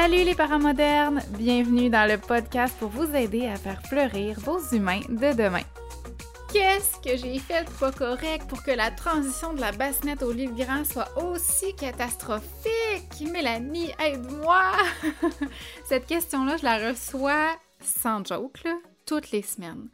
Salut 0.00 0.22
les 0.22 0.36
parents 0.36 0.60
modernes! 0.60 1.20
Bienvenue 1.30 1.90
dans 1.90 2.08
le 2.08 2.18
podcast 2.18 2.72
pour 2.78 2.88
vous 2.88 3.16
aider 3.16 3.48
à 3.48 3.56
faire 3.56 3.82
fleurir 3.82 4.38
vos 4.38 4.60
humains 4.70 5.00
de 5.08 5.36
demain. 5.36 5.64
Qu'est-ce 6.52 7.00
que 7.00 7.16
j'ai 7.16 7.40
fait 7.40 7.64
de 7.64 7.70
pas 7.80 7.90
correct 7.90 8.46
pour 8.48 8.62
que 8.62 8.70
la 8.70 8.92
transition 8.92 9.54
de 9.54 9.60
la 9.60 9.72
bassinette 9.72 10.22
au 10.22 10.30
livre 10.30 10.54
grand 10.54 10.84
soit 10.84 11.08
aussi 11.20 11.74
catastrophique? 11.74 13.28
Mélanie, 13.32 13.90
aide-moi! 13.98 14.70
Cette 15.84 16.06
question-là, 16.06 16.58
je 16.58 16.64
la 16.64 16.90
reçois 16.90 17.56
sans 17.80 18.24
joke, 18.24 18.68
toutes 19.04 19.32
les 19.32 19.42
semaines. 19.42 19.88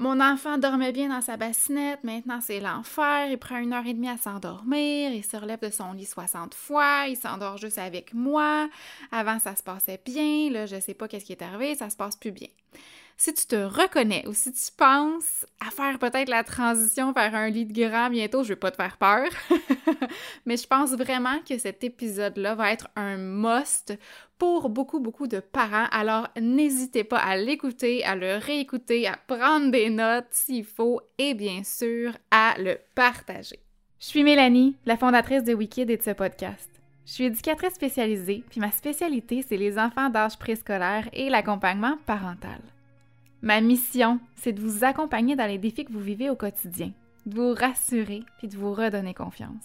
Mon 0.00 0.20
enfant 0.20 0.58
dormait 0.58 0.92
bien 0.92 1.08
dans 1.08 1.20
sa 1.20 1.36
bassinette, 1.36 2.04
maintenant 2.04 2.40
c'est 2.40 2.60
l'enfer, 2.60 3.26
il 3.30 3.36
prend 3.36 3.58
une 3.58 3.72
heure 3.72 3.84
et 3.84 3.94
demie 3.94 4.08
à 4.08 4.16
s'endormir, 4.16 5.10
il 5.10 5.24
se 5.24 5.36
relève 5.36 5.58
de 5.60 5.70
son 5.70 5.92
lit 5.92 6.06
60 6.06 6.54
fois, 6.54 7.06
il 7.08 7.16
s'endort 7.16 7.56
juste 7.56 7.78
avec 7.78 8.14
moi. 8.14 8.68
Avant 9.10 9.40
ça 9.40 9.56
se 9.56 9.62
passait 9.64 10.00
bien, 10.04 10.50
là 10.52 10.66
je 10.66 10.78
sais 10.78 10.94
pas 10.94 11.08
qu'est-ce 11.08 11.24
qui 11.24 11.32
est 11.32 11.42
arrivé, 11.42 11.74
ça 11.74 11.90
se 11.90 11.96
passe 11.96 12.14
plus 12.14 12.30
bien 12.30 12.46
si 13.18 13.34
tu 13.34 13.46
te 13.46 13.56
reconnais 13.56 14.24
ou 14.28 14.32
si 14.32 14.52
tu 14.52 14.70
penses 14.76 15.44
à 15.60 15.72
faire 15.72 15.98
peut-être 15.98 16.28
la 16.28 16.44
transition 16.44 17.10
vers 17.10 17.34
un 17.34 17.50
lit 17.50 17.66
de 17.66 17.88
grand 17.88 18.10
bientôt, 18.10 18.44
je 18.44 18.50
vais 18.50 18.56
pas 18.56 18.70
te 18.70 18.76
faire 18.76 18.96
peur, 18.96 19.28
mais 20.46 20.56
je 20.56 20.68
pense 20.68 20.92
vraiment 20.92 21.40
que 21.46 21.58
cet 21.58 21.82
épisode-là 21.82 22.54
va 22.54 22.72
être 22.72 22.88
un 22.94 23.16
must 23.16 23.98
pour 24.38 24.68
beaucoup, 24.68 25.00
beaucoup 25.00 25.26
de 25.26 25.40
parents. 25.40 25.88
Alors, 25.90 26.28
n'hésitez 26.40 27.02
pas 27.02 27.18
à 27.18 27.36
l'écouter, 27.36 28.04
à 28.04 28.14
le 28.14 28.36
réécouter, 28.36 29.08
à 29.08 29.18
prendre 29.26 29.72
des 29.72 29.90
notes 29.90 30.28
s'il 30.30 30.64
faut 30.64 31.00
et 31.18 31.34
bien 31.34 31.64
sûr 31.64 32.16
à 32.30 32.54
le 32.56 32.78
partager. 32.94 33.58
Je 33.98 34.06
suis 34.06 34.22
Mélanie, 34.22 34.76
la 34.86 34.96
fondatrice 34.96 35.42
de 35.42 35.54
Wikid 35.54 35.90
et 35.90 35.96
de 35.96 36.02
ce 36.04 36.12
podcast. 36.12 36.70
Je 37.04 37.12
suis 37.14 37.24
éducatrice 37.24 37.74
spécialisée, 37.74 38.44
puis 38.48 38.60
ma 38.60 38.70
spécialité, 38.70 39.42
c'est 39.42 39.56
les 39.56 39.76
enfants 39.76 40.08
d'âge 40.08 40.38
préscolaire 40.38 41.08
et 41.12 41.30
l'accompagnement 41.30 41.96
parental. 42.06 42.60
Ma 43.40 43.60
mission, 43.60 44.18
c'est 44.34 44.52
de 44.52 44.60
vous 44.60 44.82
accompagner 44.82 45.36
dans 45.36 45.46
les 45.46 45.58
défis 45.58 45.84
que 45.84 45.92
vous 45.92 46.00
vivez 46.00 46.28
au 46.28 46.34
quotidien, 46.34 46.90
de 47.24 47.36
vous 47.36 47.54
rassurer 47.54 48.24
puis 48.38 48.48
de 48.48 48.56
vous 48.56 48.72
redonner 48.72 49.14
confiance. 49.14 49.64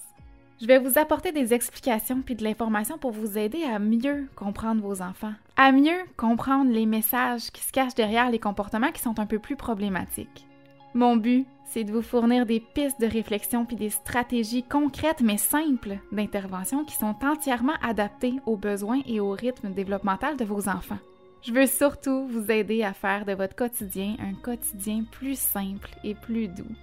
Je 0.62 0.68
vais 0.68 0.78
vous 0.78 1.00
apporter 1.00 1.32
des 1.32 1.56
explications 1.56 2.22
puis 2.22 2.36
de 2.36 2.44
l'information 2.44 3.00
pour 3.00 3.12
vous 3.12 3.36
aider 3.38 3.64
à 3.64 3.80
mieux 3.80 4.28
comprendre 4.36 4.82
vos 4.82 5.02
enfants, 5.02 5.34
à 5.58 5.72
mieux 5.72 5.98
comprendre 6.18 6.72
les 6.72 6.86
messages 6.86 7.50
qui 7.52 7.64
se 7.64 7.72
cachent 7.72 7.96
derrière 7.96 8.30
les 8.30 8.38
comportements 8.38 8.92
qui 8.92 9.02
sont 9.02 9.20
un 9.20 9.26
peu 9.26 9.40
plus 9.40 9.56
problématiques. 9.56 10.46
Mon 10.94 11.18
but, 11.18 11.48
c'est 11.66 11.84
de 11.84 11.92
vous 11.92 12.04
fournir 12.04 12.46
des 12.46 12.60
pistes 12.60 13.02
de 13.02 13.08
réflexion 13.08 13.66
puis 13.66 13.76
des 13.76 13.90
stratégies 13.90 14.62
concrètes 14.62 15.22
mais 15.22 15.38
simples 15.38 15.98
d'intervention 16.12 16.86
qui 16.86 16.96
sont 16.96 17.16
entièrement 17.24 17.74
adaptées 17.82 18.36
aux 18.46 18.58
besoins 18.58 19.02
et 19.08 19.20
au 19.20 19.32
rythme 19.32 19.72
développemental 19.72 20.38
de 20.38 20.46
vos 20.46 20.70
enfants. 20.70 21.00
Je 21.46 21.52
veux 21.52 21.68
surtout 21.68 22.26
vous 22.28 22.50
aider 22.50 22.84
à 22.84 22.94
faire 22.94 23.26
de 23.26 23.34
votre 23.34 23.56
quotidien 23.56 24.16
un 24.20 24.34
quotidien 24.34 25.04
plus 25.12 25.38
simple 25.38 25.90
et 26.04 26.16
plus 26.16 26.48
doux. 26.48 26.76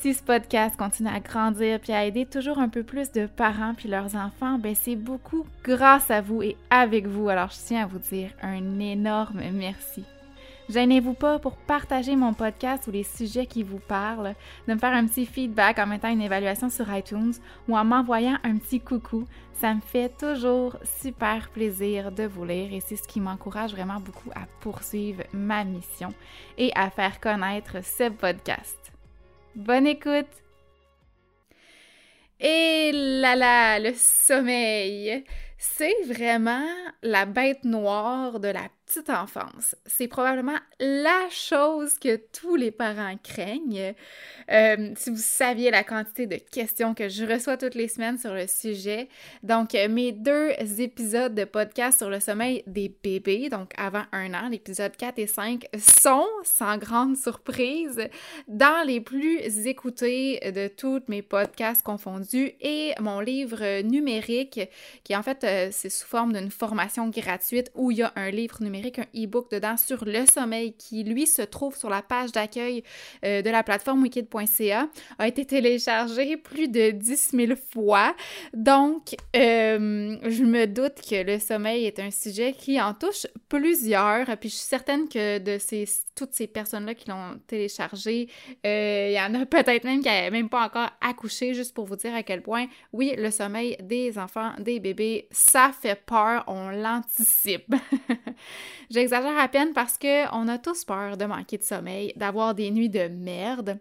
Si 0.00 0.12
ce 0.12 0.22
podcast 0.22 0.76
continue 0.76 1.08
à 1.08 1.20
grandir 1.20 1.80
puis 1.80 1.94
à 1.94 2.04
aider 2.04 2.26
toujours 2.26 2.58
un 2.58 2.68
peu 2.68 2.82
plus 2.82 3.10
de 3.12 3.24
parents 3.24 3.72
puis 3.74 3.88
leurs 3.88 4.14
enfants, 4.14 4.58
ben 4.58 4.74
c'est 4.74 4.96
beaucoup 4.96 5.46
grâce 5.62 6.10
à 6.10 6.20
vous 6.20 6.42
et 6.42 6.58
avec 6.68 7.06
vous. 7.06 7.30
Alors 7.30 7.48
je 7.48 7.56
tiens 7.64 7.84
à 7.84 7.86
vous 7.86 7.98
dire 7.98 8.30
un 8.42 8.78
énorme 8.78 9.40
merci. 9.54 10.04
Gênez-vous 10.70 11.12
pas 11.12 11.38
pour 11.38 11.56
partager 11.56 12.16
mon 12.16 12.32
podcast 12.32 12.86
ou 12.86 12.90
les 12.90 13.02
sujets 13.02 13.44
qui 13.44 13.62
vous 13.62 13.80
parlent, 13.80 14.34
de 14.66 14.72
me 14.72 14.78
faire 14.78 14.94
un 14.94 15.06
petit 15.06 15.26
feedback 15.26 15.78
en 15.78 15.86
mettant 15.86 16.08
une 16.08 16.22
évaluation 16.22 16.70
sur 16.70 16.92
iTunes 16.94 17.34
ou 17.68 17.76
en 17.76 17.84
m'envoyant 17.84 18.38
un 18.44 18.56
petit 18.56 18.80
coucou. 18.80 19.26
Ça 19.60 19.74
me 19.74 19.82
fait 19.82 20.08
toujours 20.16 20.78
super 21.00 21.50
plaisir 21.50 22.12
de 22.12 22.24
vous 22.24 22.46
lire 22.46 22.72
et 22.72 22.80
c'est 22.80 22.96
ce 22.96 23.06
qui 23.06 23.20
m'encourage 23.20 23.72
vraiment 23.72 24.00
beaucoup 24.00 24.30
à 24.34 24.46
poursuivre 24.60 25.22
ma 25.34 25.64
mission 25.64 26.14
et 26.56 26.72
à 26.74 26.88
faire 26.88 27.20
connaître 27.20 27.84
ce 27.84 28.08
podcast. 28.08 28.78
Bonne 29.54 29.86
écoute! 29.86 30.26
Et 32.40 32.90
là 32.92 33.36
là, 33.36 33.78
le 33.78 33.92
sommeil, 33.94 35.24
c'est 35.56 35.94
vraiment 36.06 36.66
la 37.02 37.26
bête 37.26 37.64
noire 37.64 38.40
de 38.40 38.48
la 38.48 38.68
petite 38.86 39.10
enfance. 39.10 39.74
C'est 39.86 40.08
probablement 40.08 40.58
la 40.78 41.28
chose 41.30 41.98
que 41.98 42.16
tous 42.16 42.56
les 42.56 42.70
parents 42.70 43.16
craignent. 43.22 43.94
Euh, 44.50 44.92
si 44.96 45.10
vous 45.10 45.16
saviez 45.16 45.70
la 45.70 45.84
quantité 45.84 46.26
de 46.26 46.36
questions 46.36 46.94
que 46.94 47.08
je 47.08 47.24
reçois 47.24 47.56
toutes 47.56 47.74
les 47.74 47.88
semaines 47.88 48.18
sur 48.18 48.34
le 48.34 48.46
sujet. 48.46 49.08
Donc, 49.42 49.74
euh, 49.74 49.88
mes 49.88 50.12
deux 50.12 50.50
épisodes 50.78 51.34
de 51.34 51.44
podcast 51.44 51.98
sur 51.98 52.10
le 52.10 52.20
sommeil 52.20 52.62
des 52.66 52.94
bébés, 53.02 53.48
donc 53.48 53.72
avant 53.76 54.04
un 54.12 54.34
an, 54.34 54.48
l'épisode 54.48 54.96
4 54.96 55.18
et 55.18 55.26
5, 55.26 55.66
sont, 55.78 56.26
sans 56.42 56.76
grande 56.76 57.16
surprise, 57.16 58.08
dans 58.48 58.86
les 58.86 59.00
plus 59.00 59.66
écoutés 59.66 60.40
de 60.54 60.68
tous 60.68 61.00
mes 61.08 61.22
podcasts 61.22 61.82
confondus 61.82 62.52
et 62.60 62.92
mon 63.00 63.20
livre 63.20 63.82
numérique, 63.82 64.60
qui 65.04 65.16
en 65.16 65.22
fait, 65.22 65.44
euh, 65.44 65.68
c'est 65.72 65.90
sous 65.90 66.06
forme 66.06 66.32
d'une 66.32 66.50
formation 66.50 67.08
gratuite 67.08 67.70
où 67.74 67.90
il 67.90 67.98
y 67.98 68.02
a 68.02 68.12
un 68.16 68.30
livre 68.30 68.62
numérique 68.62 68.73
qu'un 68.82 69.06
e-book 69.14 69.50
dedans 69.50 69.76
sur 69.76 70.04
le 70.04 70.26
sommeil 70.26 70.74
qui, 70.74 71.04
lui, 71.04 71.26
se 71.26 71.42
trouve 71.42 71.76
sur 71.76 71.90
la 71.90 72.02
page 72.02 72.32
d'accueil 72.32 72.82
euh, 73.24 73.42
de 73.42 73.50
la 73.50 73.62
plateforme 73.62 74.02
wikid.ca, 74.02 74.88
a 75.18 75.28
été 75.28 75.44
téléchargé 75.44 76.36
plus 76.36 76.68
de 76.68 76.90
10 76.90 77.30
000 77.32 77.52
fois. 77.72 78.14
Donc, 78.52 79.14
euh, 79.36 80.16
je 80.22 80.44
me 80.44 80.66
doute 80.66 81.00
que 81.08 81.22
le 81.22 81.38
sommeil 81.38 81.86
est 81.86 81.98
un 81.98 82.10
sujet 82.10 82.52
qui 82.52 82.80
en 82.80 82.94
touche 82.94 83.26
plusieurs. 83.48 84.26
Puis 84.38 84.48
je 84.48 84.56
suis 84.56 84.66
certaine 84.66 85.08
que 85.08 85.38
de 85.38 85.58
ces, 85.58 85.86
toutes 86.14 86.32
ces 86.32 86.46
personnes-là 86.46 86.94
qui 86.94 87.08
l'ont 87.08 87.40
téléchargé, 87.46 88.28
euh, 88.66 89.08
il 89.10 89.14
y 89.14 89.20
en 89.20 89.34
a 89.34 89.46
peut-être 89.46 89.84
même 89.84 90.00
qui 90.00 90.08
n'avaient 90.08 90.30
même 90.30 90.48
pas 90.48 90.64
encore 90.64 90.90
accouché, 91.00 91.54
juste 91.54 91.74
pour 91.74 91.86
vous 91.86 91.96
dire 91.96 92.14
à 92.14 92.22
quel 92.22 92.42
point, 92.42 92.66
oui, 92.92 93.14
le 93.16 93.30
sommeil 93.30 93.76
des 93.82 94.18
enfants, 94.18 94.52
des 94.58 94.80
bébés, 94.80 95.28
ça 95.30 95.72
fait 95.80 96.00
peur, 96.04 96.44
on 96.46 96.70
l'anticipe. 96.70 97.74
J'exagère 98.90 99.38
à 99.38 99.48
peine 99.48 99.72
parce 99.72 99.98
qu'on 99.98 100.48
a 100.48 100.58
tous 100.58 100.84
peur 100.84 101.16
de 101.16 101.24
manquer 101.24 101.58
de 101.58 101.62
sommeil, 101.62 102.12
d'avoir 102.16 102.54
des 102.54 102.70
nuits 102.70 102.90
de 102.90 103.08
merde. 103.08 103.78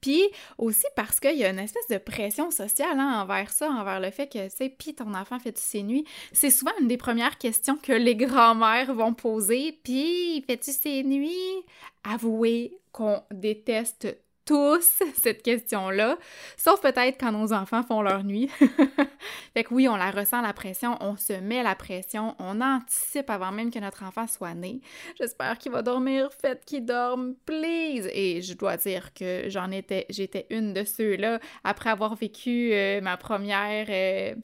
Puis 0.00 0.22
aussi 0.58 0.86
parce 0.96 1.20
qu'il 1.20 1.36
y 1.36 1.44
a 1.44 1.50
une 1.50 1.58
espèce 1.58 1.88
de 1.88 1.98
pression 1.98 2.50
sociale 2.50 2.98
hein, 2.98 3.22
envers 3.22 3.50
ça, 3.50 3.70
envers 3.70 4.00
le 4.00 4.10
fait 4.10 4.26
que, 4.26 4.48
tu 4.48 4.56
sais, 4.56 4.68
puis 4.68 4.94
ton 4.94 5.14
enfant 5.14 5.38
fait-tu 5.38 5.60
ses 5.60 5.82
nuits? 5.82 6.04
C'est 6.32 6.50
souvent 6.50 6.72
une 6.80 6.88
des 6.88 6.96
premières 6.96 7.38
questions 7.38 7.76
que 7.76 7.92
les 7.92 8.16
grands-mères 8.16 8.94
vont 8.94 9.14
poser. 9.14 9.78
Puis, 9.82 10.42
fais-tu 10.46 10.72
ses 10.72 11.02
nuits? 11.02 11.64
Avouez 12.04 12.78
qu'on 12.92 13.22
déteste 13.30 14.08
tous 14.48 15.02
cette 15.20 15.42
question-là, 15.42 16.16
sauf 16.56 16.80
peut-être 16.80 17.20
quand 17.20 17.32
nos 17.32 17.52
enfants 17.52 17.82
font 17.82 18.00
leur 18.00 18.24
nuit. 18.24 18.48
fait 19.54 19.64
que 19.64 19.74
oui, 19.74 19.86
on 19.88 19.96
la 19.96 20.10
ressent 20.10 20.40
la 20.40 20.54
pression, 20.54 20.96
on 21.00 21.16
se 21.16 21.34
met 21.34 21.62
la 21.62 21.74
pression, 21.74 22.34
on 22.38 22.62
anticipe 22.62 23.28
avant 23.28 23.52
même 23.52 23.70
que 23.70 23.78
notre 23.78 24.04
enfant 24.04 24.26
soit 24.26 24.54
né. 24.54 24.80
J'espère 25.18 25.58
qu'il 25.58 25.72
va 25.72 25.82
dormir, 25.82 26.30
faites 26.40 26.64
qu'il 26.64 26.86
dorme, 26.86 27.34
please! 27.44 28.08
Et 28.14 28.40
je 28.40 28.54
dois 28.54 28.78
dire 28.78 29.12
que 29.12 29.50
j'en 29.50 29.70
étais, 29.70 30.06
j'étais 30.08 30.46
une 30.48 30.72
de 30.72 30.82
ceux-là 30.82 31.40
après 31.62 31.90
avoir 31.90 32.14
vécu 32.14 32.70
euh, 32.72 33.02
ma 33.02 33.18
première 33.18 33.86
euh, 33.90 34.34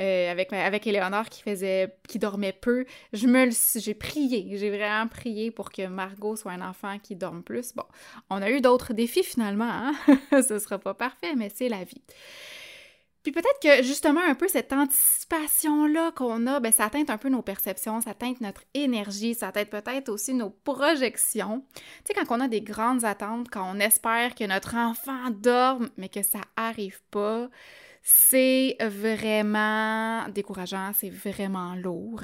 euh, 0.00 0.30
avec, 0.30 0.52
avec 0.52 0.86
Éléonore 0.86 1.28
qui 1.28 1.42
faisait, 1.42 1.96
qui 2.08 2.18
dormait 2.18 2.52
peu. 2.52 2.84
Je 3.12 3.26
me 3.26 3.50
j'ai 3.76 3.94
prié, 3.94 4.56
j'ai 4.56 4.70
vraiment 4.70 5.06
prié 5.08 5.50
pour 5.50 5.70
que 5.70 5.86
Margot 5.86 6.36
soit 6.36 6.52
un 6.52 6.68
enfant 6.68 6.98
qui 6.98 7.16
dorme 7.16 7.42
plus. 7.42 7.74
Bon, 7.74 7.84
on 8.30 8.40
a 8.42 8.50
eu 8.50 8.60
d'autres 8.60 8.92
défis 8.92 9.24
finalement, 9.24 9.68
hein? 9.68 9.94
Ce 10.42 10.58
sera 10.58 10.78
pas 10.78 10.94
parfait, 10.94 11.34
mais 11.36 11.50
c'est 11.54 11.68
la 11.68 11.84
vie. 11.84 12.02
Puis 13.22 13.30
peut-être 13.30 13.60
que 13.62 13.84
justement 13.84 14.20
un 14.26 14.34
peu 14.34 14.48
cette 14.48 14.72
anticipation-là 14.72 16.10
qu'on 16.12 16.46
a, 16.48 16.58
ben, 16.58 16.72
ça 16.72 16.90
teinte 16.90 17.08
un 17.08 17.18
peu 17.18 17.28
nos 17.28 17.42
perceptions, 17.42 18.00
ça 18.00 18.14
teinte 18.14 18.40
notre 18.40 18.64
énergie, 18.74 19.34
ça 19.34 19.52
teinte 19.52 19.70
peut-être 19.70 20.08
aussi 20.08 20.34
nos 20.34 20.50
projections. 20.50 21.64
Tu 21.74 21.82
sais, 22.06 22.14
quand 22.14 22.36
on 22.36 22.40
a 22.40 22.48
des 22.48 22.62
grandes 22.62 23.04
attentes, 23.04 23.48
quand 23.48 23.70
on 23.72 23.78
espère 23.78 24.34
que 24.34 24.44
notre 24.44 24.76
enfant 24.76 25.30
dorme, 25.30 25.88
mais 25.96 26.08
que 26.08 26.22
ça 26.22 26.40
arrive 26.56 27.00
pas, 27.12 27.48
c'est 28.02 28.76
vraiment 28.80 30.28
décourageant, 30.28 30.90
c'est 30.94 31.10
vraiment 31.10 31.74
lourd. 31.74 32.22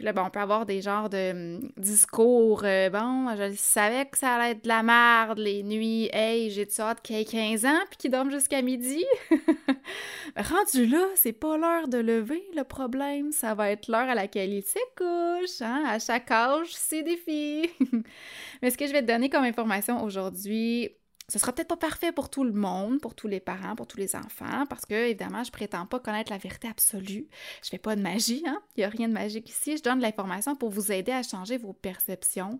Puis 0.00 0.06
là, 0.06 0.14
bon, 0.14 0.22
on 0.22 0.30
peut 0.30 0.40
avoir 0.40 0.64
des 0.64 0.80
genres 0.80 1.10
de 1.10 1.32
hum, 1.32 1.72
discours, 1.76 2.62
euh, 2.64 2.88
bon, 2.88 3.36
je 3.36 3.52
savais 3.54 4.06
que 4.06 4.16
ça 4.16 4.36
allait 4.36 4.52
être 4.52 4.62
de 4.64 4.68
la 4.68 4.82
merde 4.82 5.38
les 5.38 5.62
nuits, 5.62 6.08
hey, 6.14 6.50
j'ai 6.50 6.66
hâte 6.78 7.02
qu'il 7.02 7.16
ait 7.16 7.24
15 7.26 7.66
ans 7.66 7.78
puis 7.90 7.98
qu'il 7.98 8.10
dorme 8.10 8.30
jusqu'à 8.30 8.62
midi. 8.62 9.04
Rendu 10.36 10.86
là, 10.86 11.04
c'est 11.16 11.34
pas 11.34 11.58
l'heure 11.58 11.88
de 11.88 11.98
lever 11.98 12.42
le 12.56 12.64
problème, 12.64 13.30
ça 13.30 13.52
va 13.52 13.70
être 13.70 13.88
l'heure 13.88 14.08
à 14.08 14.14
laquelle 14.14 14.54
il 14.54 14.62
se 14.62 14.78
couche, 14.96 15.60
hein? 15.60 15.84
À 15.86 15.98
chaque 15.98 16.30
âge, 16.30 16.68
c'est 16.70 17.02
des 17.02 17.18
filles. 17.18 17.68
Mais 18.62 18.70
ce 18.70 18.78
que 18.78 18.86
je 18.86 18.92
vais 18.92 19.02
te 19.02 19.06
donner 19.06 19.28
comme 19.28 19.44
information 19.44 20.02
aujourd'hui, 20.02 20.88
ce 21.30 21.38
sera 21.38 21.52
peut-être 21.52 21.68
pas 21.68 21.76
parfait 21.76 22.10
pour 22.10 22.28
tout 22.28 22.42
le 22.42 22.52
monde, 22.52 23.00
pour 23.00 23.14
tous 23.14 23.28
les 23.28 23.38
parents, 23.38 23.76
pour 23.76 23.86
tous 23.86 23.98
les 23.98 24.16
enfants, 24.16 24.66
parce 24.68 24.84
que, 24.84 24.94
évidemment, 24.94 25.44
je 25.44 25.52
prétends 25.52 25.86
pas 25.86 26.00
connaître 26.00 26.32
la 26.32 26.38
vérité 26.38 26.66
absolue. 26.66 27.28
Je 27.62 27.68
fais 27.68 27.78
pas 27.78 27.94
de 27.94 28.02
magie, 28.02 28.42
hein? 28.46 28.60
Il 28.76 28.80
y 28.80 28.84
a 28.84 28.88
rien 28.88 29.06
de 29.06 29.12
magique 29.12 29.48
ici. 29.48 29.76
Je 29.76 29.82
donne 29.82 29.98
de 29.98 30.02
l'information 30.02 30.56
pour 30.56 30.70
vous 30.70 30.90
aider 30.90 31.12
à 31.12 31.22
changer 31.22 31.56
vos 31.56 31.72
perceptions, 31.72 32.58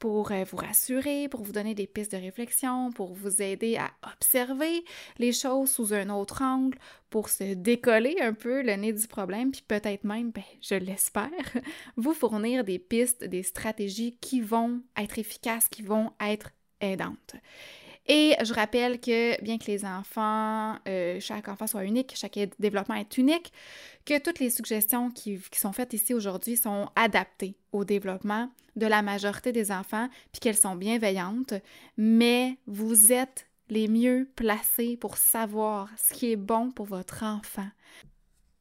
pour 0.00 0.32
euh, 0.32 0.42
vous 0.50 0.56
rassurer, 0.56 1.28
pour 1.28 1.42
vous 1.44 1.52
donner 1.52 1.76
des 1.76 1.86
pistes 1.86 2.10
de 2.10 2.16
réflexion, 2.16 2.90
pour 2.90 3.14
vous 3.14 3.40
aider 3.40 3.76
à 3.76 3.90
observer 4.12 4.84
les 5.18 5.32
choses 5.32 5.70
sous 5.70 5.94
un 5.94 6.10
autre 6.10 6.42
angle, 6.42 6.76
pour 7.10 7.28
se 7.28 7.54
décoller 7.54 8.16
un 8.20 8.34
peu 8.34 8.62
le 8.62 8.74
nez 8.74 8.92
du 8.92 9.06
problème, 9.06 9.52
puis 9.52 9.62
peut-être 9.66 10.02
même, 10.02 10.32
ben, 10.32 10.42
je 10.60 10.74
l'espère, 10.74 11.30
vous 11.96 12.14
fournir 12.14 12.64
des 12.64 12.80
pistes, 12.80 13.22
des 13.22 13.44
stratégies 13.44 14.16
qui 14.20 14.40
vont 14.40 14.82
être 14.96 15.20
efficaces, 15.20 15.68
qui 15.68 15.82
vont 15.82 16.10
être 16.20 16.50
aidantes. 16.80 17.36
Et 18.08 18.34
je 18.42 18.54
rappelle 18.54 19.00
que 19.00 19.40
bien 19.42 19.58
que 19.58 19.66
les 19.66 19.84
enfants, 19.84 20.76
euh, 20.88 21.20
chaque 21.20 21.48
enfant 21.48 21.66
soit 21.66 21.84
unique, 21.84 22.14
chaque 22.16 22.38
développement 22.58 22.94
est 22.94 23.18
unique, 23.18 23.52
que 24.06 24.18
toutes 24.18 24.38
les 24.38 24.48
suggestions 24.48 25.10
qui, 25.10 25.38
sont 25.52 25.72
faites 25.72 25.92
ici 25.92 26.14
aujourd'hui 26.14 26.56
sont 26.56 26.88
adaptées 26.96 27.54
au 27.72 27.84
développement 27.84 28.50
de 28.76 28.86
la 28.86 29.02
majorité 29.02 29.52
des 29.52 29.70
enfants, 29.70 30.08
puis 30.32 30.40
qu'elles 30.40 30.56
sont 30.56 30.74
bienveillantes, 30.74 31.52
mais 31.98 32.56
vous 32.66 33.12
êtes 33.12 33.46
les 33.68 33.88
mieux 33.88 34.30
placés 34.36 34.96
pour 34.96 35.18
savoir 35.18 35.90
ce 36.02 36.14
qui 36.14 36.32
est 36.32 36.36
bon 36.36 36.70
pour 36.70 36.86
votre 36.86 37.22
enfant. 37.22 37.68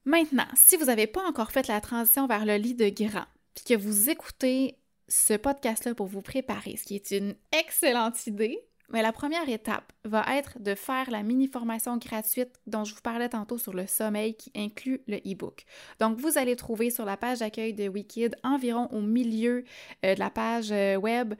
Maintenant, 0.03 0.47
si 0.55 0.75
vous 0.75 0.85
n'avez 0.85 1.07
pas 1.07 1.25
encore 1.25 1.51
fait 1.51 1.67
la 1.69 1.79
transition 1.79 2.27
vers 2.27 2.45
le 2.45 2.55
lit 2.57 2.75
de 2.75 2.89
grand, 2.89 3.25
puis 3.55 3.63
que 3.63 3.79
vous 3.79 4.09
écoutez 4.09 4.77
ce 5.07 5.35
podcast-là 5.35 5.95
pour 5.95 6.07
vous 6.07 6.21
préparer, 6.21 6.75
ce 6.75 6.83
qui 6.83 6.95
est 6.95 7.11
une 7.11 7.35
excellente 7.53 8.27
idée, 8.27 8.59
mais 8.89 9.01
la 9.01 9.11
première 9.11 9.47
étape 9.49 9.91
va 10.05 10.23
être 10.35 10.59
de 10.59 10.73
faire 10.73 11.11
la 11.11 11.23
mini-formation 11.23 11.97
gratuite 11.97 12.59
dont 12.67 12.85
je 12.85 12.95
vous 12.95 13.01
parlais 13.01 13.29
tantôt 13.29 13.57
sur 13.57 13.73
le 13.73 13.85
sommeil 13.85 14.35
qui 14.35 14.51
inclut 14.55 15.01
le 15.07 15.17
e-book. 15.17 15.65
Donc, 15.99 16.17
vous 16.17 16.37
allez 16.37 16.55
trouver 16.55 16.89
sur 16.89 17.03
la 17.03 17.17
page 17.17 17.39
d'accueil 17.39 17.73
de 17.73 17.89
Wikid, 17.89 18.35
environ 18.43 18.87
au 18.91 19.01
milieu 19.01 19.65
euh, 20.05 20.15
de 20.15 20.19
la 20.19 20.29
page 20.29 20.71
euh, 20.71 20.95
web, 20.95 21.33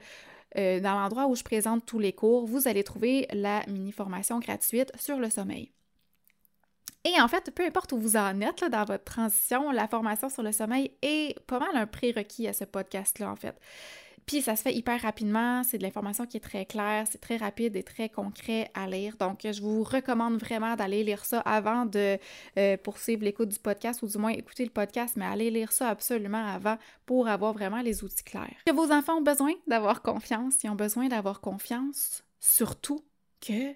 euh, 0.56 0.80
dans 0.80 0.94
l'endroit 0.94 1.26
où 1.26 1.34
je 1.34 1.42
présente 1.42 1.86
tous 1.86 1.98
les 1.98 2.12
cours, 2.12 2.46
vous 2.46 2.68
allez 2.68 2.84
trouver 2.84 3.26
la 3.32 3.64
mini-formation 3.66 4.38
gratuite 4.38 4.92
sur 4.98 5.18
le 5.18 5.30
sommeil. 5.30 5.72
Et 7.04 7.20
en 7.20 7.28
fait, 7.28 7.50
peu 7.54 7.64
importe 7.64 7.92
où 7.92 7.98
vous 7.98 8.16
en 8.16 8.40
êtes 8.40 8.64
dans 8.70 8.84
votre 8.84 9.04
transition, 9.04 9.70
la 9.70 9.88
formation 9.88 10.28
sur 10.28 10.42
le 10.42 10.52
sommeil 10.52 10.92
est 11.00 11.38
pas 11.46 11.58
mal 11.58 11.74
un 11.74 11.86
prérequis 11.86 12.48
à 12.48 12.52
ce 12.52 12.64
podcast-là, 12.64 13.30
en 13.30 13.36
fait. 13.36 13.56
Puis 14.28 14.42
ça 14.42 14.56
se 14.56 14.62
fait 14.62 14.74
hyper 14.74 15.00
rapidement, 15.00 15.62
c'est 15.64 15.78
de 15.78 15.82
l'information 15.82 16.26
qui 16.26 16.36
est 16.36 16.40
très 16.40 16.66
claire, 16.66 17.06
c'est 17.10 17.18
très 17.18 17.38
rapide 17.38 17.74
et 17.76 17.82
très 17.82 18.10
concret 18.10 18.70
à 18.74 18.86
lire. 18.86 19.16
Donc 19.16 19.40
je 19.42 19.62
vous 19.62 19.82
recommande 19.82 20.38
vraiment 20.38 20.76
d'aller 20.76 21.02
lire 21.02 21.24
ça 21.24 21.40
avant 21.40 21.86
de 21.86 22.18
euh, 22.58 22.76
poursuivre 22.76 23.24
l'écoute 23.24 23.48
du 23.48 23.58
podcast 23.58 24.02
ou 24.02 24.06
du 24.06 24.18
moins 24.18 24.32
écouter 24.32 24.64
le 24.64 24.70
podcast, 24.70 25.14
mais 25.16 25.24
allez 25.24 25.50
lire 25.50 25.72
ça 25.72 25.88
absolument 25.88 26.46
avant 26.46 26.76
pour 27.06 27.26
avoir 27.26 27.54
vraiment 27.54 27.80
les 27.80 28.04
outils 28.04 28.22
clairs. 28.22 28.58
Que 28.66 28.72
vos 28.74 28.92
enfants 28.92 29.16
ont 29.16 29.22
besoin 29.22 29.54
d'avoir 29.66 30.02
confiance, 30.02 30.56
ils 30.62 30.68
ont 30.68 30.74
besoin 30.74 31.08
d'avoir 31.08 31.40
confiance, 31.40 32.22
surtout 32.38 33.02
que 33.40 33.72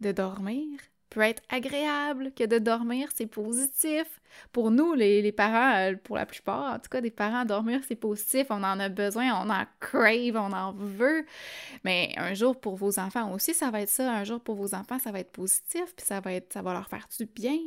de 0.00 0.12
dormir 0.12 0.80
peut 1.14 1.20
être 1.20 1.42
agréable, 1.48 2.32
que 2.34 2.42
de 2.42 2.58
dormir, 2.58 3.08
c'est 3.14 3.26
positif. 3.26 4.20
Pour 4.50 4.72
nous, 4.72 4.94
les, 4.94 5.30
parents, 5.30 5.76
euh, 5.76 5.94
pour 6.02 6.16
la 6.16 6.26
plupart, 6.26 6.74
en 6.74 6.78
tout 6.80 6.88
cas, 6.90 7.00
des 7.00 7.12
parents, 7.12 7.44
dormir, 7.44 7.80
c'est 7.86 7.94
positif, 7.94 8.48
on 8.50 8.64
en 8.64 8.80
a 8.80 8.88
besoin, 8.88 9.40
on 9.40 9.48
en 9.48 9.64
crave, 9.78 10.34
on 10.34 10.52
en 10.52 10.72
veut. 10.72 11.24
Mais 11.84 12.12
un 12.16 12.34
jour, 12.34 12.58
pour 12.60 12.74
vos 12.74 12.98
enfants 12.98 13.32
aussi, 13.32 13.54
ça 13.54 13.70
va 13.70 13.82
être 13.82 13.88
ça. 13.88 14.12
Un 14.12 14.24
jour, 14.24 14.40
pour 14.40 14.56
vos 14.56 14.74
enfants, 14.74 14.98
ça 14.98 15.12
va 15.12 15.20
être 15.20 15.30
positif, 15.30 15.94
puis 15.96 16.04
ça 16.04 16.18
va, 16.20 16.32
être, 16.32 16.52
ça 16.52 16.62
va 16.62 16.72
leur 16.72 16.88
faire 16.88 17.06
du 17.16 17.26
bien. 17.26 17.58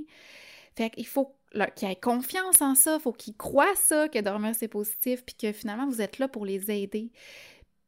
Fait 0.76 0.90
qu'il 0.90 1.08
faut 1.08 1.34
qu'ils 1.76 1.90
aient 1.90 1.96
confiance 1.96 2.62
en 2.62 2.76
ça, 2.76 2.96
il 3.00 3.02
faut 3.02 3.14
qu'ils 3.14 3.38
croient 3.38 3.76
ça, 3.76 4.10
que 4.10 4.20
dormir, 4.20 4.54
c'est 4.56 4.68
positif, 4.68 5.24
puis 5.26 5.36
que 5.36 5.54
finalement, 5.54 5.88
vous 5.88 6.02
êtes 6.02 6.20
là 6.20 6.28
pour 6.28 6.46
les 6.46 6.70
aider. 6.70 7.12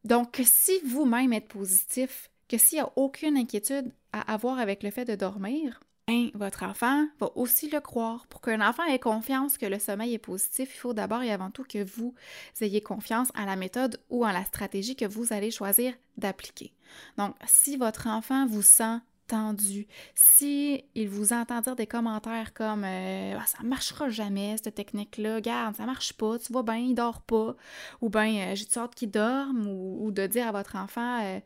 Donc, 0.06 0.42
si 0.46 0.80
vous-même 0.86 1.34
êtes 1.34 1.50
positif, 1.50 2.32
que 2.50 2.57
s'il 2.57 2.80
n'y 2.80 2.84
a 2.84 2.92
aucune 2.98 3.38
inquiétude 3.38 3.94
à 4.12 4.34
avoir 4.34 4.60
avec 4.60 4.84
le 4.84 4.92
fait 4.92 5.06
de 5.06 5.16
dormir, 5.16 5.80
ben, 6.10 6.31
votre 6.34 6.63
enfant 6.63 7.06
va 7.19 7.30
aussi 7.36 7.69
le 7.69 7.80
croire. 7.80 8.25
Pour 8.28 8.42
qu'un 8.42 8.68
enfant 8.68 8.84
ait 8.86 8.98
confiance 8.98 9.60
que 9.60 9.68
le 9.68 9.78
sommeil 9.78 10.16
est 10.16 10.18
positif, 10.18 10.72
il 10.74 10.78
faut 10.80 10.94
d'abord 10.94 11.22
et 11.22 11.31
avant 11.31 11.51
tout 11.51 11.63
que 11.63 11.84
vous 11.84 12.16
ayez 12.62 12.81
confiance 12.81 13.30
en 13.38 13.46
la 13.46 13.56
méthode 13.56 14.01
ou 14.10 14.25
en 14.25 14.31
la 14.31 14.44
stratégie 14.44 14.96
que 14.96 15.06
vous 15.06 15.31
allez 15.31 15.51
choisir 15.51 15.94
d'appliquer. 16.18 16.74
Donc, 17.18 17.36
si 17.46 17.78
votre 17.78 18.07
enfant 18.07 18.48
vous 18.48 18.63
sent 18.63 18.98
tendu, 19.30 19.88
si 20.16 20.84
il 20.96 21.08
vous 21.08 21.34
entend 21.34 21.62
dire 21.62 21.76
des 21.76 21.88
commentaires 21.88 22.54
comme 22.54 22.84
euh, 22.84 23.38
ah, 23.40 23.46
ça 23.46 23.60
marchera 23.64 24.10
jamais 24.10 24.58
cette 24.58 24.76
technique-là, 24.76 25.40
garde, 25.40 25.76
ça 25.76 25.86
marche 25.86 26.14
pas, 26.14 26.40
tu 26.40 26.52
vois 26.52 26.64
bien, 26.64 26.78
il 26.78 26.96
dort 26.96 27.22
pas, 27.22 27.56
ou 28.02 28.10
bien 28.10 28.52
euh, 28.52 28.56
j'ai 28.56 28.66
sorte 28.66 28.96
qu'il 28.96 29.12
dorme, 29.12 29.68
ou, 29.68 30.12
de 30.12 30.26
dire 30.28 30.48
à 30.48 30.52
votre 30.52 30.76
enfant 30.76 31.22
euh, 31.24 31.40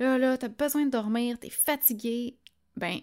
là 0.00 0.18
là, 0.18 0.38
t'as 0.38 0.48
besoin 0.48 0.86
de 0.86 0.90
dormir, 0.90 1.38
t'es 1.38 1.50
fatigué, 1.50 2.38
ben 2.76 3.00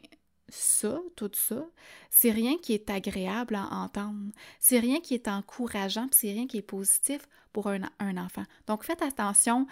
ça, 0.50 1.00
tout 1.15 1.31
ça, 1.33 1.65
c'est 2.09 2.31
rien 2.31 2.57
qui 2.57 2.74
est 2.74 2.89
agréable 2.89 3.56
à 3.56 3.68
entendre. 3.71 4.31
C'est 4.59 4.79
rien 4.79 5.00
qui 5.00 5.13
est 5.13 5.27
encourageant, 5.27 6.07
c'est 6.12 6.31
rien 6.31 6.47
qui 6.47 6.57
est 6.57 6.62
positif 6.62 7.27
pour 7.53 7.67
un, 7.67 7.81
enfant. 8.17 8.44
Donc, 8.67 8.83
faites 8.83 9.01
attention 9.01 9.67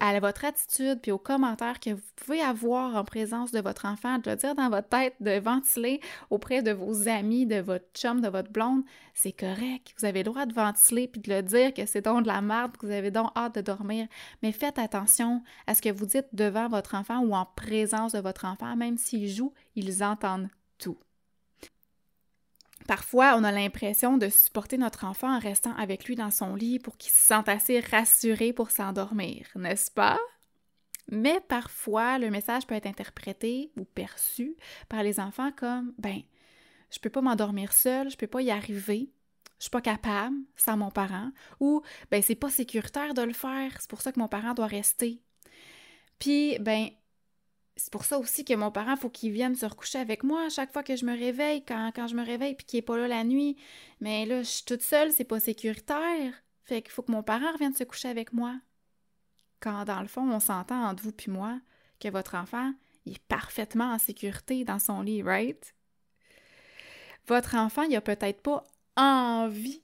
à 0.00 0.18
votre 0.20 0.44
attitude 0.44 1.00
puis 1.02 1.12
aux 1.12 1.18
commentaires 1.18 1.80
que 1.80 1.90
vous 1.90 2.00
pouvez 2.16 2.40
avoir 2.40 2.96
en 2.96 3.04
présence 3.04 3.52
de 3.52 3.60
votre 3.60 3.84
enfant, 3.84 4.18
de 4.18 4.30
le 4.30 4.36
dire 4.36 4.54
dans 4.54 4.70
votre 4.70 4.88
tête, 4.88 5.14
de 5.20 5.38
ventiler 5.38 6.00
auprès 6.30 6.62
de 6.62 6.70
vos 6.70 7.08
amis, 7.08 7.44
de 7.44 7.56
votre 7.60 7.86
chum, 7.94 8.20
de 8.20 8.28
votre 8.28 8.50
blonde. 8.50 8.82
C'est 9.12 9.32
correct. 9.32 9.94
Vous 9.98 10.04
avez 10.04 10.20
le 10.20 10.30
droit 10.30 10.46
de 10.46 10.54
ventiler 10.54 11.08
puis 11.08 11.20
de 11.20 11.32
le 11.32 11.42
dire 11.42 11.74
que 11.74 11.84
c'est 11.84 12.02
donc 12.02 12.22
de 12.22 12.28
la 12.28 12.40
merde, 12.40 12.76
que 12.76 12.86
vous 12.86 12.92
avez 12.92 13.10
donc 13.10 13.30
hâte 13.36 13.56
de 13.56 13.60
dormir. 13.60 14.06
Mais 14.42 14.52
faites 14.52 14.78
attention 14.78 15.42
à 15.66 15.74
ce 15.74 15.82
que 15.82 15.92
vous 15.92 16.06
dites 16.06 16.28
devant 16.32 16.68
votre 16.68 16.94
enfant 16.94 17.20
ou 17.20 17.34
en 17.34 17.46
présence 17.56 18.12
de 18.12 18.20
votre 18.20 18.44
enfant, 18.44 18.76
même 18.76 18.96
s'il 18.96 19.28
joue, 19.28 19.52
ils 19.74 20.02
entendent. 20.02 20.48
Parfois, 22.86 23.34
on 23.36 23.44
a 23.44 23.52
l'impression 23.52 24.16
de 24.16 24.28
supporter 24.28 24.78
notre 24.78 25.04
enfant 25.04 25.34
en 25.34 25.38
restant 25.38 25.74
avec 25.76 26.04
lui 26.04 26.14
dans 26.14 26.30
son 26.30 26.54
lit 26.54 26.78
pour 26.78 26.96
qu'il 26.96 27.12
se 27.12 27.18
sente 27.20 27.48
assez 27.48 27.80
rassuré 27.80 28.52
pour 28.52 28.70
s'endormir, 28.70 29.46
n'est-ce 29.56 29.90
pas? 29.90 30.18
Mais 31.10 31.40
parfois, 31.48 32.18
le 32.18 32.30
message 32.30 32.66
peut 32.66 32.74
être 32.74 32.86
interprété 32.86 33.70
ou 33.76 33.84
perçu 33.84 34.56
par 34.88 35.02
les 35.02 35.20
enfants 35.20 35.52
comme 35.52 35.92
ben, 35.98 36.20
je 36.90 36.98
peux 36.98 37.10
pas 37.10 37.20
m'endormir 37.20 37.72
seul, 37.72 38.10
je 38.10 38.16
peux 38.16 38.26
pas 38.26 38.42
y 38.42 38.50
arriver, 38.50 39.10
je 39.58 39.64
suis 39.64 39.70
pas 39.70 39.80
capable 39.80 40.36
sans 40.56 40.76
mon 40.76 40.90
parent, 40.90 41.30
ou 41.60 41.82
ben 42.10 42.22
c'est 42.22 42.34
pas 42.34 42.50
sécuritaire 42.50 43.14
de 43.14 43.22
le 43.22 43.32
faire, 43.32 43.72
c'est 43.80 43.90
pour 43.90 44.02
ça 44.02 44.12
que 44.12 44.20
mon 44.20 44.28
parent 44.28 44.54
doit 44.54 44.66
rester. 44.66 45.20
Puis 46.18 46.58
ben 46.60 46.88
c'est 47.76 47.92
pour 47.92 48.04
ça 48.04 48.18
aussi 48.18 48.44
que 48.44 48.54
mon 48.54 48.70
parent, 48.70 48.96
faut 48.96 49.10
qu'il 49.10 49.32
vienne 49.32 49.54
se 49.54 49.66
recoucher 49.66 49.98
avec 49.98 50.22
moi 50.22 50.46
à 50.46 50.48
chaque 50.48 50.72
fois 50.72 50.82
que 50.82 50.96
je 50.96 51.04
me 51.04 51.16
réveille, 51.16 51.64
quand, 51.64 51.92
quand 51.94 52.06
je 52.06 52.16
me 52.16 52.24
réveille, 52.24 52.54
puis 52.54 52.66
qu'il 52.66 52.78
n'est 52.78 52.82
pas 52.82 52.96
là 52.96 53.06
la 53.06 53.24
nuit. 53.24 53.56
Mais 54.00 54.24
là, 54.26 54.42
je 54.42 54.48
suis 54.48 54.64
toute 54.64 54.82
seule, 54.82 55.12
c'est 55.12 55.24
pas 55.24 55.40
sécuritaire. 55.40 56.32
Fait 56.64 56.82
qu'il 56.82 56.90
faut 56.90 57.02
que 57.02 57.12
mon 57.12 57.22
parent 57.22 57.52
revienne 57.52 57.74
se 57.74 57.84
coucher 57.84 58.08
avec 58.08 58.32
moi. 58.32 58.58
Quand, 59.60 59.84
dans 59.84 60.00
le 60.00 60.08
fond, 60.08 60.28
on 60.30 60.40
s'entend 60.40 60.84
entre 60.86 61.02
vous 61.02 61.12
puis 61.12 61.30
moi 61.30 61.60
que 62.00 62.08
votre 62.08 62.34
enfant, 62.34 62.72
est 63.06 63.22
parfaitement 63.24 63.92
en 63.92 63.98
sécurité 63.98 64.64
dans 64.64 64.78
son 64.78 65.02
lit, 65.02 65.22
right? 65.22 65.74
Votre 67.28 67.56
enfant, 67.56 67.82
il 67.82 67.96
a 67.96 68.00
peut-être 68.00 68.42
pas 68.42 68.64
envie 68.96 69.82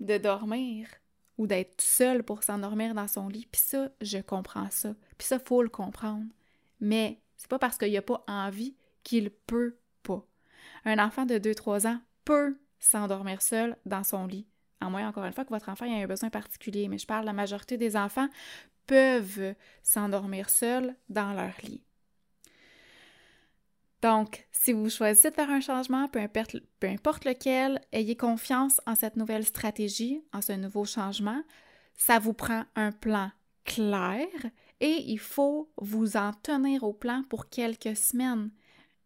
de 0.00 0.18
dormir 0.18 0.88
ou 1.38 1.46
d'être 1.46 1.80
seul 1.80 2.22
pour 2.22 2.42
s'endormir 2.42 2.94
dans 2.94 3.08
son 3.08 3.28
lit. 3.28 3.46
Puis 3.50 3.62
ça, 3.62 3.90
je 4.00 4.18
comprends 4.18 4.70
ça. 4.70 4.94
Puis 5.18 5.26
ça, 5.26 5.38
faut 5.38 5.62
le 5.62 5.68
comprendre. 5.68 6.26
Mais 6.80 7.21
c'est 7.42 7.50
pas 7.50 7.58
parce 7.58 7.76
qu'il 7.76 7.92
n'a 7.92 8.02
pas 8.02 8.22
envie 8.28 8.76
qu'il 9.02 9.30
peut 9.30 9.76
pas. 10.04 10.24
Un 10.84 11.00
enfant 11.00 11.26
de 11.26 11.38
2-3 11.38 11.88
ans 11.88 12.00
peut 12.24 12.56
s'endormir 12.78 13.42
seul 13.42 13.76
dans 13.84 14.04
son 14.04 14.26
lit. 14.28 14.46
À 14.80 14.88
moins, 14.88 15.08
encore 15.08 15.24
une 15.24 15.32
fois, 15.32 15.44
que 15.44 15.50
votre 15.50 15.68
enfant 15.68 15.86
ait 15.86 16.04
un 16.04 16.06
besoin 16.06 16.30
particulier. 16.30 16.86
Mais 16.86 16.98
je 16.98 17.06
parle, 17.06 17.24
la 17.24 17.32
majorité 17.32 17.76
des 17.76 17.96
enfants 17.96 18.28
peuvent 18.86 19.56
s'endormir 19.82 20.50
seuls 20.50 20.94
dans 21.08 21.32
leur 21.32 21.54
lit. 21.64 21.82
Donc, 24.02 24.46
si 24.52 24.72
vous 24.72 24.88
choisissez 24.88 25.30
de 25.30 25.34
faire 25.34 25.50
un 25.50 25.60
changement, 25.60 26.08
peu 26.08 26.20
importe 26.20 27.24
lequel, 27.24 27.80
ayez 27.90 28.16
confiance 28.16 28.80
en 28.86 28.94
cette 28.94 29.16
nouvelle 29.16 29.44
stratégie, 29.44 30.22
en 30.32 30.42
ce 30.42 30.52
nouveau 30.52 30.84
changement. 30.84 31.42
Ça 31.96 32.20
vous 32.20 32.34
prend 32.34 32.64
un 32.76 32.92
plan 32.92 33.32
clair 33.64 34.28
et 34.82 35.04
il 35.06 35.18
faut 35.18 35.70
vous 35.76 36.16
en 36.16 36.32
tenir 36.32 36.82
au 36.82 36.92
plan 36.92 37.22
pour 37.30 37.48
quelques 37.48 37.96
semaines. 37.96 38.50